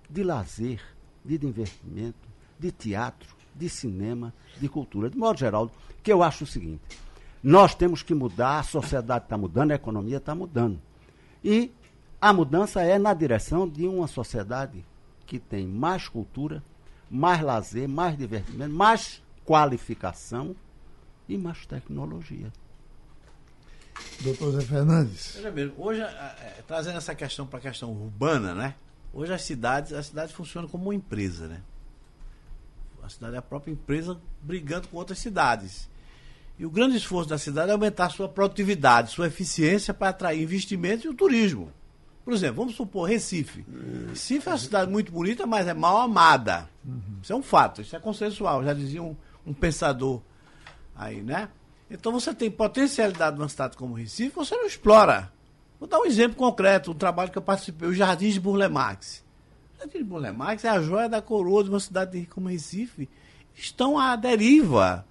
[0.09, 0.81] de lazer,
[1.23, 5.09] de divertimento, de teatro, de cinema, de cultura.
[5.09, 6.81] De modo geral, que eu acho o seguinte:
[7.43, 10.79] nós temos que mudar, a sociedade está mudando, a economia está mudando.
[11.43, 11.71] E
[12.19, 14.85] a mudança é na direção de uma sociedade
[15.25, 16.63] que tem mais cultura,
[17.09, 20.55] mais lazer, mais divertimento, mais qualificação
[21.27, 22.51] e mais tecnologia.
[24.21, 25.37] Doutor Zé Fernandes.
[25.77, 28.75] Hoje, é, trazendo essa questão para a questão urbana, né?
[29.13, 31.61] Hoje as cidades, a cidade funciona como uma empresa, né?
[33.03, 35.89] A cidade é a própria empresa brigando com outras cidades.
[36.57, 41.05] E o grande esforço da cidade é aumentar sua produtividade, sua eficiência para atrair investimentos
[41.05, 41.71] e o turismo.
[42.23, 43.65] Por exemplo, vamos supor Recife.
[44.09, 46.69] Recife é uma cidade muito bonita, mas é mal amada.
[47.21, 50.21] Isso é um fato, isso é consensual, já dizia um, um pensador
[50.95, 51.49] aí, né?
[51.89, 55.31] Então você tem potencialidade numa cidade como Recife, você não explora.
[55.79, 59.23] Vou dar um exemplo concreto, um trabalho que eu participei, os Jardins de Burlemax.
[59.75, 63.09] O Jardim de Burlemax é a joia da coroa de uma cidade como Recife.
[63.55, 65.05] Estão à deriva.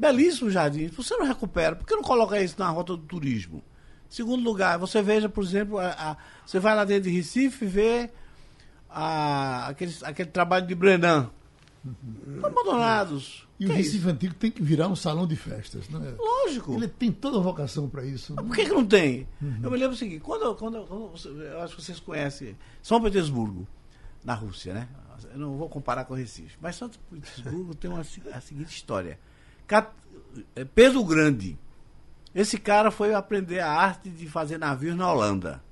[0.00, 0.88] Belíssimo jardim.
[0.88, 1.76] Você não recupera.
[1.76, 3.62] Por que não coloca isso na rota do turismo?
[4.08, 7.68] Segundo lugar, você veja, por exemplo, a, a, você vai lá dentro de Recife e
[7.68, 8.10] vê
[8.88, 11.30] a, aquele, aquele trabalho de Brenan.
[12.42, 13.46] Abandonados.
[13.58, 16.02] E que o é Recife é Antigo tem que virar um salão de festas, não
[16.02, 16.12] é?
[16.12, 16.72] Lógico.
[16.72, 18.34] Ele tem toda a vocação para isso.
[18.34, 19.28] Por que, que não tem?
[19.40, 19.60] Uhum.
[19.62, 23.68] Eu me lembro o seguinte: quando, quando, quando, eu acho que vocês conhecem São Petersburgo,
[24.24, 24.88] na Rússia, né?
[25.30, 29.18] Eu não vou comparar com o Recife, mas São Petersburgo tem uma, a seguinte história
[30.74, 31.58] Pedro Grande.
[32.34, 35.62] Esse cara foi aprender a arte de fazer navios na Holanda.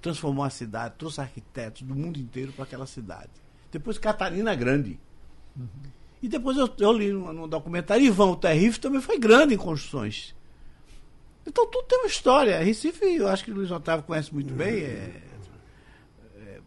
[0.00, 3.30] Transformou a cidade, trouxe arquitetos do mundo inteiro para aquela cidade.
[3.70, 4.98] Depois Catarina Grande.
[5.56, 5.68] Uhum.
[6.22, 10.34] E depois eu, eu li no, documentário Ivan o Terrife também foi grande em construções.
[11.46, 12.62] Então tudo tem uma história.
[12.62, 14.82] Recife, eu acho que o Luiz Otávio conhece muito bem.
[14.82, 15.22] É,
[16.36, 16.60] é,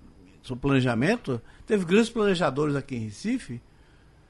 [0.43, 1.41] sobre planejamento.
[1.65, 3.61] Teve grandes planejadores aqui em Recife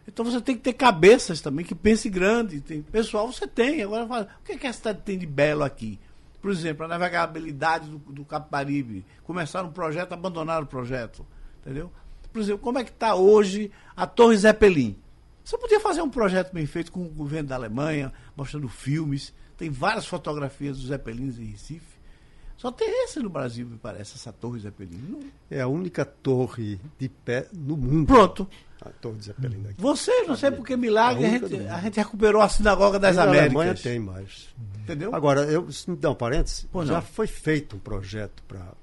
[0.07, 2.61] então você tem que ter cabeças também que pense grande.
[2.61, 3.83] Tem, pessoal você tem.
[3.83, 5.99] Agora fala, o que, é que a cidade tem de belo aqui?
[6.41, 9.05] Por exemplo, a navegabilidade do, do Capibaribe.
[9.23, 11.25] Começaram um projeto, abandonaram o projeto.
[11.61, 11.91] Entendeu?
[12.31, 14.97] Por exemplo, como é que está hoje a Torre Zeppelin?
[15.43, 19.33] Você podia fazer um projeto bem feito com o governo da Alemanha, mostrando filmes.
[19.57, 21.96] Tem várias fotografias dos Zeppelins em Recife.
[22.57, 25.31] Só tem esse no Brasil, me parece, essa Torre Zeppelin.
[25.49, 28.07] É a única torre de pé no mundo.
[28.07, 28.49] Pronto.
[28.81, 29.79] A torre de Zeppelin daqui.
[29.79, 32.97] Você, não sei por que milagre, a A única gente, a gente recuperou a Sinagoga
[32.97, 33.55] das Na Américas.
[33.55, 34.49] Alemanha tem mais.
[34.81, 35.13] Entendeu?
[35.13, 37.01] Agora, eu, se me dá um parênteses, já não.
[37.01, 38.73] foi feito um projeto para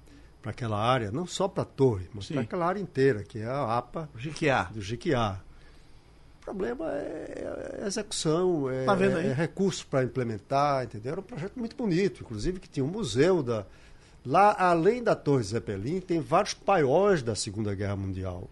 [0.45, 3.77] aquela área, não só para a torre, mas para aquela área inteira, que é a
[3.77, 4.65] APA Jiquiá.
[4.73, 5.41] do Jiquiá.
[6.45, 9.27] Problema é a execução, é, Tá aí?
[9.29, 11.13] é recurso para implementar, entendeu?
[11.13, 13.65] Era um projeto muito bonito, inclusive que tinha um museu da.
[14.27, 18.49] Lá, além da Torre Zeppelin, tem vários paióis da Segunda Guerra Mundial.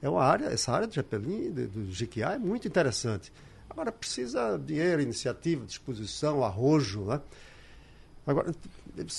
[0.00, 3.32] É uma área, essa área do Zeppelin, de- do Jiquiá, é muito interessante.
[3.70, 7.20] Agora precisa dinheiro, iniciativa, disposição, arrojo, né?
[8.26, 8.54] Agora,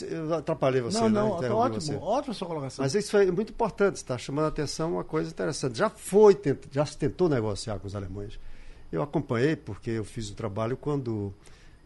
[0.09, 1.19] eu atrapalhei você, não, né?
[1.19, 1.81] não, tá ótimo.
[1.81, 1.95] você.
[1.95, 2.83] Ótima sua colocação.
[2.83, 5.77] Mas isso é muito importante, está chamando a atenção uma coisa interessante.
[5.77, 6.39] Já foi,
[6.71, 8.39] já se tentou negociar com os alemães.
[8.91, 11.33] Eu acompanhei, porque eu fiz o trabalho quando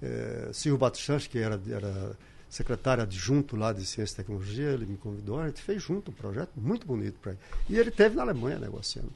[0.02, 2.16] eh, Silvio Batuchans, que era, era
[2.50, 6.14] secretário adjunto lá de Ciência e Tecnologia, ele me convidou, a gente fez junto um
[6.14, 7.40] projeto muito bonito para ele.
[7.70, 9.12] E ele teve na Alemanha negociando.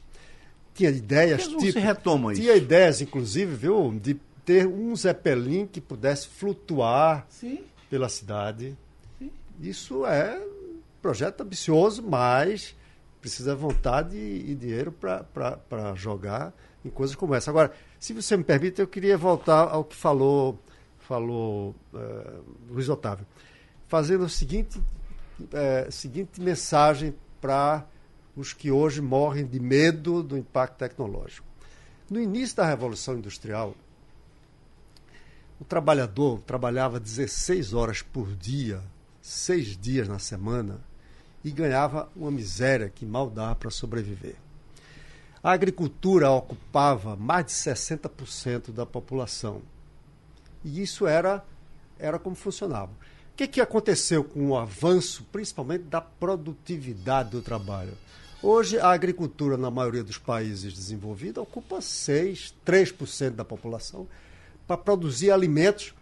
[0.73, 2.41] Tinha ideias, não se retoma isso?
[2.41, 7.59] tinha ideias, inclusive, viu, de ter um Zeppelin que pudesse flutuar Sim.
[7.91, 8.77] Pela cidade.
[9.59, 12.73] Isso é um projeto ambicioso, mas
[13.19, 16.53] precisa vontade e dinheiro para jogar
[16.85, 17.51] em coisas como essa.
[17.51, 20.57] Agora, se você me permite, eu queria voltar ao que falou,
[20.99, 23.27] falou eh, Luiz Otávio,
[23.87, 24.81] fazendo a seguinte,
[25.51, 27.85] eh, seguinte mensagem para
[28.37, 31.45] os que hoje morrem de medo do impacto tecnológico.
[32.09, 33.75] No início da Revolução Industrial,
[35.61, 38.81] o trabalhador trabalhava 16 horas por dia,
[39.21, 40.81] seis dias na semana,
[41.43, 44.37] e ganhava uma miséria que mal dava para sobreviver.
[45.43, 49.61] A agricultura ocupava mais de 60% da população.
[50.65, 51.45] E isso era,
[51.99, 52.91] era como funcionava.
[52.91, 57.93] O que, que aconteceu com o avanço, principalmente da produtividade do trabalho?
[58.41, 64.07] Hoje, a agricultura, na maioria dos países desenvolvidos, ocupa 6, 3% da população
[64.67, 65.93] para produzir alimentos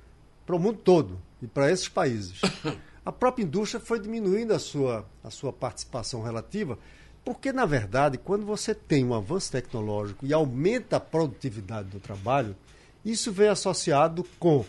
[0.45, 2.41] para o mundo todo e para esses países.
[3.05, 6.77] A própria indústria foi diminuindo a sua, a sua participação relativa,
[7.23, 12.55] porque, na verdade, quando você tem um avanço tecnológico e aumenta a produtividade do trabalho,
[13.03, 14.63] isso vem associado com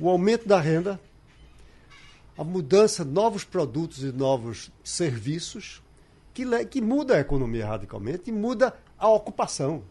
[0.00, 0.98] o aumento da renda,
[2.36, 5.82] a mudança de novos produtos e novos serviços,
[6.32, 9.82] que, que muda a economia radicalmente e muda a ocupação.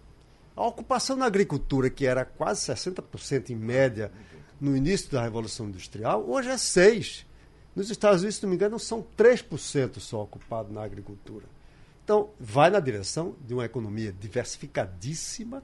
[0.55, 4.11] A ocupação na agricultura, que era quase 60% em média
[4.61, 7.25] no início da Revolução Industrial, hoje é 6%.
[7.75, 11.45] Nos Estados Unidos, se não me engano, são 3% só ocupados na agricultura.
[12.03, 15.63] Então, vai na direção de uma economia diversificadíssima,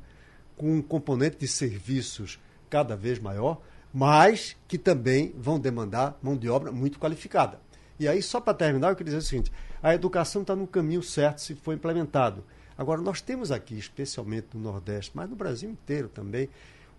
[0.57, 3.61] com um componente de serviços cada vez maior,
[3.93, 7.59] mas que também vão demandar mão de obra muito qualificada.
[7.99, 11.01] E aí, só para terminar, eu queria dizer o seguinte: a educação está no caminho
[11.03, 12.43] certo se for implementado.
[12.77, 16.49] Agora, nós temos aqui, especialmente no Nordeste, mas no Brasil inteiro também,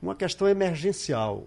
[0.00, 1.44] uma questão emergencial,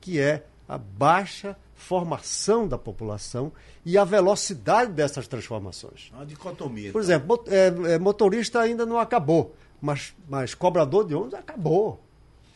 [0.00, 3.52] que é a baixa formação da população
[3.84, 6.10] e a velocidade dessas transformações.
[6.14, 6.92] Uma dicotomia.
[6.92, 12.00] Por exemplo, mot- é, é, motorista ainda não acabou, mas, mas cobrador de ônibus acabou.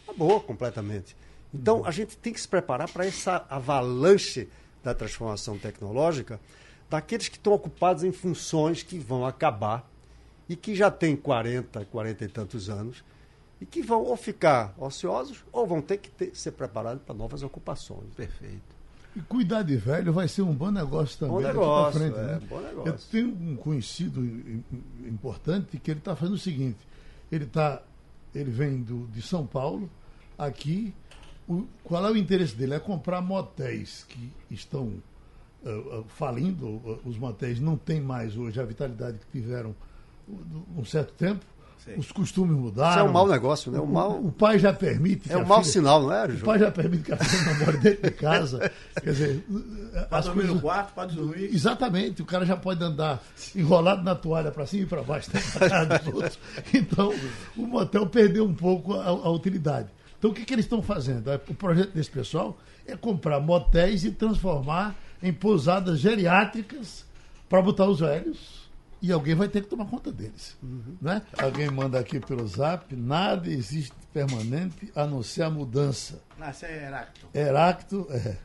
[0.05, 1.17] Acabou completamente.
[1.53, 4.49] Então, a gente tem que se preparar para essa avalanche
[4.83, 6.39] da transformação tecnológica
[6.89, 9.89] daqueles que estão ocupados em funções que vão acabar
[10.49, 13.03] e que já têm 40, 40 e tantos anos
[13.61, 17.43] e que vão ou ficar ociosos ou vão ter que ter- ser preparados para novas
[17.43, 18.07] ocupações.
[18.17, 18.77] Perfeito.
[19.17, 22.19] E cuidar de velho vai ser um bom negócio também Bom negócio, frente.
[22.19, 22.41] é, né?
[22.49, 22.93] bom negócio.
[22.93, 26.77] Eu tenho um conhecido im- im- importante que ele está fazendo o seguinte:
[27.33, 27.83] ele tá,
[28.35, 29.89] ele vem do, de São Paulo,
[30.39, 30.93] aqui.
[31.49, 32.75] O, qual é o interesse dele?
[32.75, 34.93] É comprar motéis que estão
[35.69, 36.81] ah, falindo.
[36.87, 39.75] ah, Os motéis não têm mais hoje a vitalidade que tiveram
[40.77, 41.45] um certo tempo.
[41.85, 41.95] Sei.
[41.97, 42.91] Os costumes mudaram.
[42.91, 43.79] Isso é um mau negócio, né?
[43.79, 45.31] Um O- mau- o, pai já permite.
[45.33, 46.43] É um mau filha- sinal, não é, o João?
[46.47, 48.73] pai já permite que a filha namore dentro de casa.
[49.01, 49.45] Quer dizer,
[50.09, 50.63] Para as dormir no coisas...
[50.63, 51.45] quarto, para dormir.
[51.55, 53.23] Exatamente, o cara já pode andar
[53.55, 55.31] enrolado na toalha para cima e para baixo
[56.13, 56.39] outros.
[56.75, 57.15] Então,
[57.57, 59.89] o motel perdeu um pouco a, a utilidade.
[60.19, 61.31] Então, o que, que eles estão fazendo?
[61.49, 67.05] O projeto desse pessoal é comprar motéis e transformar em pousadas geriátricas
[67.49, 68.67] para botar os velhos
[69.01, 70.57] e alguém vai ter que tomar conta deles.
[71.01, 71.23] Né?
[71.39, 76.23] Alguém manda aqui pelo zap: nada existe permanente a não ser a mudança.
[76.39, 77.29] Nasce é Heracto.
[77.35, 78.37] Heracto, é.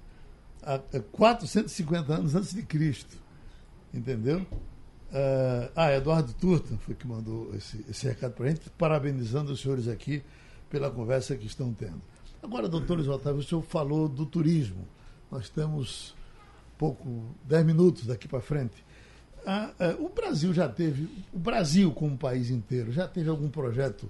[0.62, 0.80] há
[1.12, 3.18] 450 anos antes de Cristo.
[3.94, 4.40] Entendeu?
[5.12, 9.60] Uh, ah, Eduardo Turta foi que mandou esse, esse recado para a gente, parabenizando os
[9.60, 10.24] senhores aqui
[10.70, 12.02] pela conversa que estão tendo.
[12.42, 14.88] Agora, doutor Luiz Otávio, o senhor falou do turismo.
[15.30, 16.16] Nós temos
[16.82, 18.84] pouco, 10 minutos daqui para frente.
[19.46, 24.10] Ah, ah, o Brasil já teve, o Brasil como país inteiro, já teve algum projeto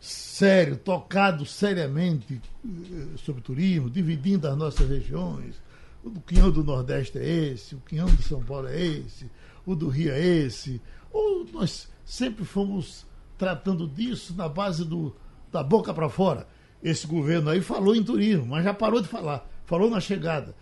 [0.00, 5.54] sério, tocado seriamente eh, sobre turismo, dividindo as nossas regiões.
[6.02, 9.30] O do Quinhão do Nordeste é esse, o Quinhão de São Paulo é esse,
[9.64, 10.82] o do Rio é esse.
[11.12, 13.06] Ou nós sempre fomos
[13.38, 15.14] tratando disso na base do,
[15.52, 16.48] da boca para fora.
[16.82, 19.48] Esse governo aí falou em turismo, mas já parou de falar.
[19.66, 20.52] Falou na chegada.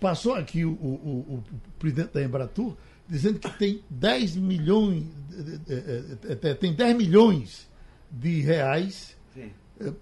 [0.00, 1.44] Passou aqui o, o, o, o
[1.78, 2.76] presidente da Embratur
[3.08, 5.04] dizendo que tem 10 milhões,
[6.60, 7.68] tem 10 milhões
[8.10, 9.52] de reais, Sim.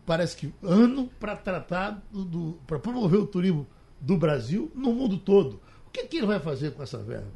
[0.07, 3.67] parece que ano, para tratar do, do para promover o turismo
[4.01, 5.61] do Brasil no mundo todo.
[5.87, 7.29] O que, que ele vai fazer com essa verba?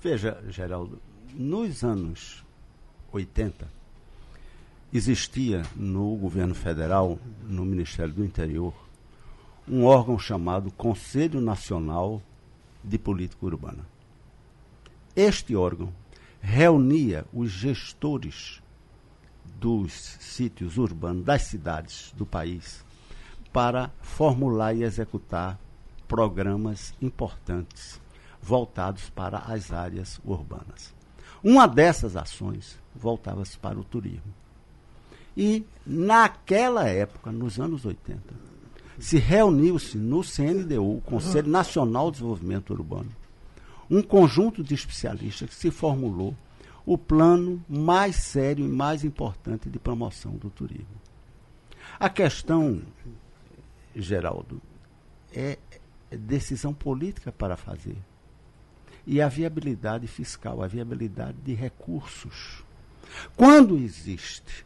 [0.00, 1.00] Veja, Geraldo,
[1.34, 2.44] nos anos
[3.12, 3.68] 80,
[4.92, 8.74] existia no governo federal, no Ministério do Interior,
[9.68, 12.20] um órgão chamado Conselho Nacional
[12.82, 13.86] de Política Urbana.
[15.14, 15.92] Este órgão
[16.40, 18.60] reunia os gestores
[19.60, 22.84] dos sítios urbanos das cidades do país
[23.52, 25.58] para formular e executar
[26.08, 28.00] programas importantes
[28.40, 30.92] voltados para as áreas urbanas.
[31.44, 34.32] Uma dessas ações voltava-se para o turismo.
[35.36, 38.51] E naquela época, nos anos 80,
[39.02, 43.10] se reuniu-se no CNDU, o Conselho Nacional de Desenvolvimento Urbano,
[43.90, 46.36] um conjunto de especialistas que se formulou
[46.86, 50.86] o plano mais sério e mais importante de promoção do turismo.
[51.98, 52.80] A questão,
[53.94, 54.62] Geraldo,
[55.34, 55.58] é
[56.08, 57.98] decisão política para fazer.
[59.04, 62.62] E a viabilidade fiscal, a viabilidade de recursos.
[63.36, 64.64] Quando existe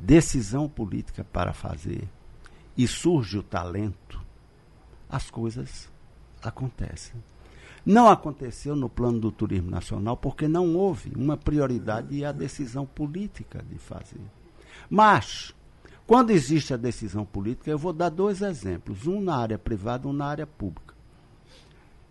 [0.00, 2.08] decisão política para fazer
[2.76, 4.20] e surge o talento,
[5.08, 5.88] as coisas
[6.42, 7.22] acontecem.
[7.84, 12.84] Não aconteceu no plano do turismo nacional porque não houve uma prioridade e a decisão
[12.84, 14.20] política de fazer.
[14.90, 15.54] Mas,
[16.06, 20.12] quando existe a decisão política, eu vou dar dois exemplos, um na área privada um
[20.12, 20.96] na área pública.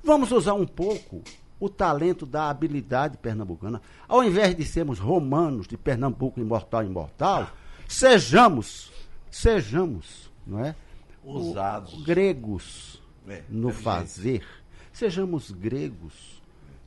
[0.00, 1.20] Vamos usar um pouco
[1.58, 3.82] o talento da habilidade pernambucana.
[4.06, 7.50] Ao invés de sermos romanos de Pernambuco imortal imortal,
[7.88, 8.92] sejamos,
[9.28, 10.76] sejamos, não é?
[11.24, 11.92] Usados.
[11.92, 14.46] O, gregos é, no fazer.
[14.92, 16.40] Sejamos gregos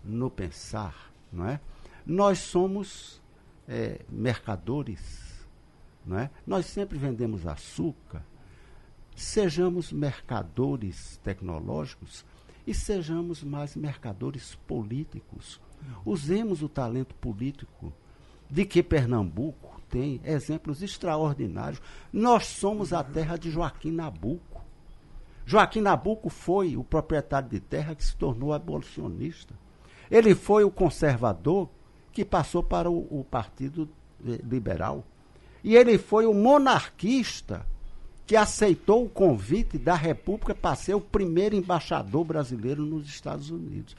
[0.05, 1.59] no pensar, não é?
[2.05, 3.21] Nós somos
[3.67, 5.24] é, mercadores
[6.06, 6.30] não é?
[6.45, 8.24] Nós sempre vendemos açúcar.
[9.16, 12.26] Sejamos mercadores tecnológicos
[12.68, 15.62] e sejamos mais mercadores políticos.
[16.06, 17.93] Usemos o talento político
[18.49, 21.82] de que Pernambuco tem exemplos extraordinários.
[22.12, 24.64] Nós somos a terra de Joaquim Nabuco.
[25.45, 29.53] Joaquim Nabuco foi o proprietário de terra que se tornou abolicionista.
[30.10, 31.70] Ele foi o conservador
[32.12, 33.89] que passou para o, o Partido
[34.20, 35.03] Liberal.
[35.66, 37.66] E ele foi o monarquista
[38.28, 43.95] que aceitou o convite da República para ser o primeiro embaixador brasileiro nos Estados Unidos.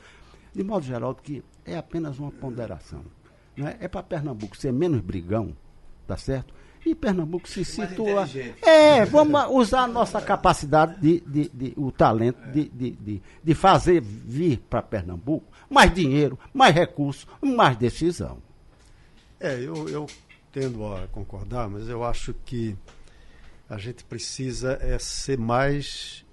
[0.55, 3.03] De modo geral, que é apenas uma ponderação.
[3.57, 5.57] Não é é para Pernambuco ser menos brigão,
[6.07, 6.55] tá certo?
[6.85, 8.29] E Pernambuco se situa.
[8.63, 13.55] É, vamos usar a nossa capacidade, de, de, de- o talento de, de, de, de
[13.55, 18.39] fazer vir para Pernambuco mais dinheiro, mais recursos, mais decisão.
[19.41, 20.07] É, eu, eu
[20.57, 22.75] tendo a concordar, mas eu acho que
[23.69, 26.25] a gente precisa é ser mais,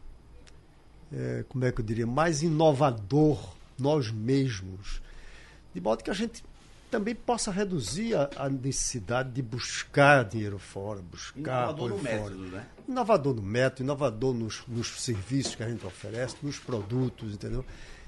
[1.12, 5.02] é, como é que eu diria, mais inovador nós mesmos,
[5.76, 6.42] de modo que a gente
[6.90, 12.14] também possa reduzir a, a necessidade de buscar dinheiro fora, buscar Inovador no fora.
[12.14, 12.66] método, né?
[12.88, 17.66] Inovador no método, inovador nos, nos serviços que a gente oferece, nos produtos, entendeu?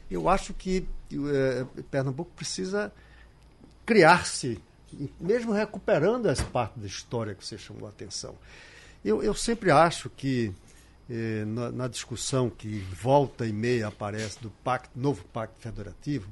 [0.10, 2.90] Eu acho que eh, Pernambuco precisa
[3.86, 4.62] criar-se,
[5.20, 8.36] mesmo recuperando essa parte da história que você chamou a atenção.
[9.04, 10.52] Eu, eu sempre acho que
[11.10, 16.28] eh, na, na discussão que volta e meia aparece do pacto, novo pacto federativo,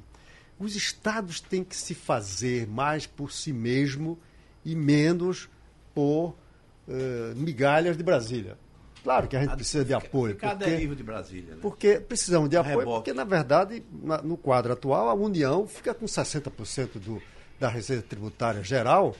[0.58, 4.18] os estados têm que se fazer mais por si mesmo
[4.64, 5.48] e menos
[5.94, 6.34] por
[6.88, 8.58] eh, migalhas de Brasília.
[9.02, 10.34] Claro que a gente precisa de apoio.
[10.34, 11.58] Ficar a porque- deriva de Brasília, né?
[11.60, 16.06] porque precisamos de apoio, porque, na verdade, na- no quadro atual, a União fica com
[16.06, 17.20] 60% do,
[17.58, 19.14] da receita tributária geral.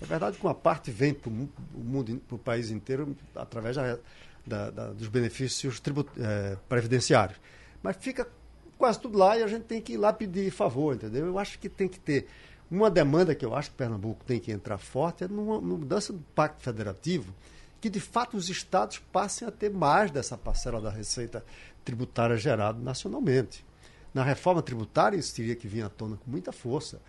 [0.00, 3.98] Na verdade, com a parte vem para o mundo, para o país inteiro, através da-
[4.46, 7.38] da- da- dos benefícios tribu- eh, previdenciários.
[7.82, 8.28] Mas fica
[8.76, 11.26] quase tudo lá e a gente tem que ir lá pedir favor, entendeu?
[11.26, 12.28] Eu acho que tem que ter
[12.70, 16.12] uma demanda que eu acho que Pernambuco tem que entrar forte, é numa, numa mudança
[16.12, 17.34] do pacto federativo,
[17.80, 21.44] que de fato os estados passem a ter mais dessa parcela da receita
[21.84, 23.64] tributária gerada nacionalmente.
[24.12, 27.00] Na reforma tributária, isso teria que vir à tona com muita força,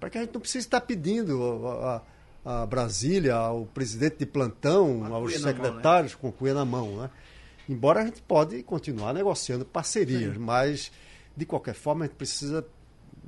[0.00, 4.26] para que a gente não precise estar pedindo a, a- a Brasília, ao presidente de
[4.26, 5.68] plantão, aos na mão, né?
[5.72, 6.96] secretários com cuia na mão.
[6.98, 7.10] Né?
[7.68, 10.92] Embora a gente pode continuar negociando parcerias, mas
[11.36, 12.64] de qualquer forma a gente precisa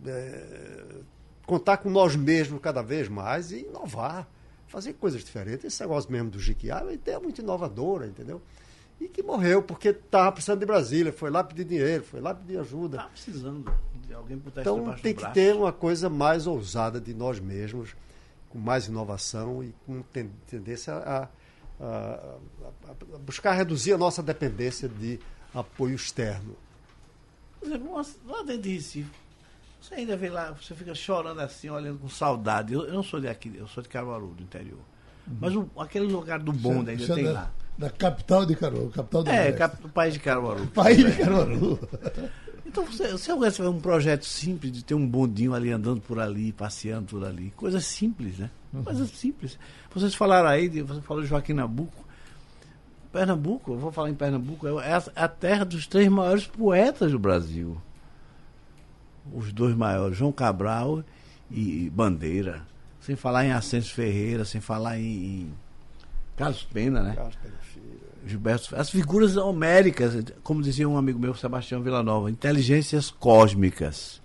[0.06, 0.84] é,
[1.46, 4.28] contar com nós mesmos cada vez mais e inovar,
[4.68, 5.64] fazer coisas diferentes.
[5.64, 8.40] Esse negócio mesmo do Jiquiá é uma ideia muito inovadora, entendeu?
[9.00, 12.58] E que morreu porque estava precisando de Brasília, foi lá pedir dinheiro, foi lá pedir
[12.58, 12.96] ajuda.
[12.98, 13.72] Tá precisando
[14.06, 15.34] de alguém botar isso Então debaixo tem do que braço.
[15.34, 17.94] ter uma coisa mais ousada de nós mesmos,
[18.50, 21.28] com mais inovação e com ten- tendência a,
[21.80, 22.34] a- a-
[23.14, 25.20] a buscar reduzir a nossa dependência de
[25.54, 26.56] apoio externo.
[27.60, 27.92] Por exemplo,
[28.26, 29.10] lá dentro de Recife,
[29.80, 32.72] você ainda vê lá, você fica chorando assim, olhando com saudade.
[32.74, 34.80] Eu, eu não sou de aqui, eu sou de Caruaru, do interior.
[35.40, 37.50] Mas o- aquele lugar do bonde ainda Isso é tem lá.
[37.78, 40.66] Da capital de Caruaru, capital do É, cap- o país de Caruaru.
[40.68, 41.78] País de Caruaru.
[42.70, 46.20] Então, você, se alguém tiver um projeto simples de ter um bondinho ali andando por
[46.20, 48.50] ali, passeando por ali, coisas simples, né?
[48.84, 49.58] Coisas simples.
[49.90, 52.04] Vocês falaram aí, de, você falou de Joaquim Nabuco.
[53.10, 57.10] Pernambuco, eu vou falar em Pernambuco, é a, é a terra dos três maiores poetas
[57.10, 57.80] do Brasil.
[59.32, 61.02] Os dois maiores, João Cabral
[61.50, 62.66] e Bandeira.
[63.00, 65.52] Sem falar em Ascenso Ferreira, sem falar em, em
[66.36, 67.14] Carlos Pena, né?
[68.28, 74.20] Gilberto, as figuras homéricas, como dizia um amigo meu, Sebastião Villanova, inteligências cósmicas.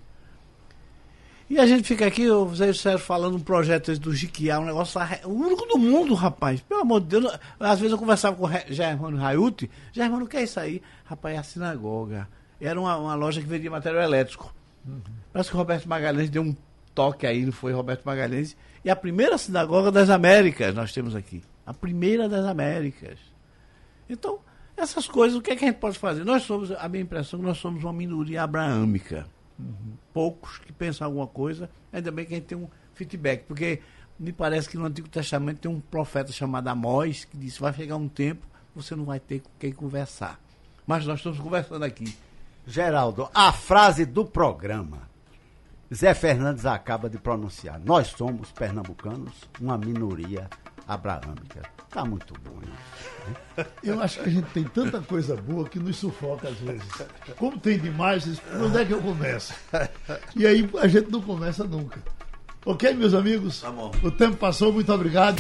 [1.50, 5.00] E a gente fica aqui, o Zé Sérgio falando um projeto do Jiquiá, um negócio
[5.26, 6.62] o único do mundo, rapaz.
[6.62, 10.38] Pelo amor de Deus, às vezes eu conversava com o Germano Raiuti, Germano, o que
[10.38, 10.82] é isso aí?
[11.06, 12.28] Rapaz, é a sinagoga.
[12.60, 14.54] Era uma, uma loja que vendia material elétrico.
[15.32, 16.56] Parece que o Roberto Magalhães deu um
[16.96, 18.56] toque aí, não foi Roberto Magalhães.
[18.84, 21.44] E a primeira sinagoga das Américas nós temos aqui.
[21.66, 23.20] A primeira das Américas.
[24.10, 24.40] Então,
[24.76, 26.24] essas coisas, o que, é que a gente pode fazer?
[26.24, 29.26] Nós somos, a minha impressão é que nós somos uma minoria abraâmica.
[30.14, 33.82] Poucos que pensam alguma coisa, ainda bem que a gente tem um feedback, porque
[34.20, 37.96] me parece que no Antigo Testamento tem um profeta chamado Amós que disse: vai chegar
[37.96, 38.46] um tempo,
[38.76, 40.40] você não vai ter com quem conversar.
[40.86, 42.16] Mas nós estamos conversando aqui.
[42.66, 45.14] Geraldo, a frase do programa.
[45.94, 47.80] Zé Fernandes acaba de pronunciar.
[47.80, 50.50] Nós somos pernambucanos, uma minoria
[50.88, 51.62] abraâmica.
[51.94, 52.74] Tá muito bom isso.
[53.84, 56.82] Eu acho que a gente tem tanta coisa boa que nos sufoca às vezes.
[57.38, 59.54] Como tem demais, por onde é que eu começo?
[60.36, 62.00] E aí a gente não começa nunca.
[62.66, 63.62] Ok, meus amigos?
[63.62, 63.92] Tá bom.
[64.02, 65.40] O tempo passou, muito obrigado.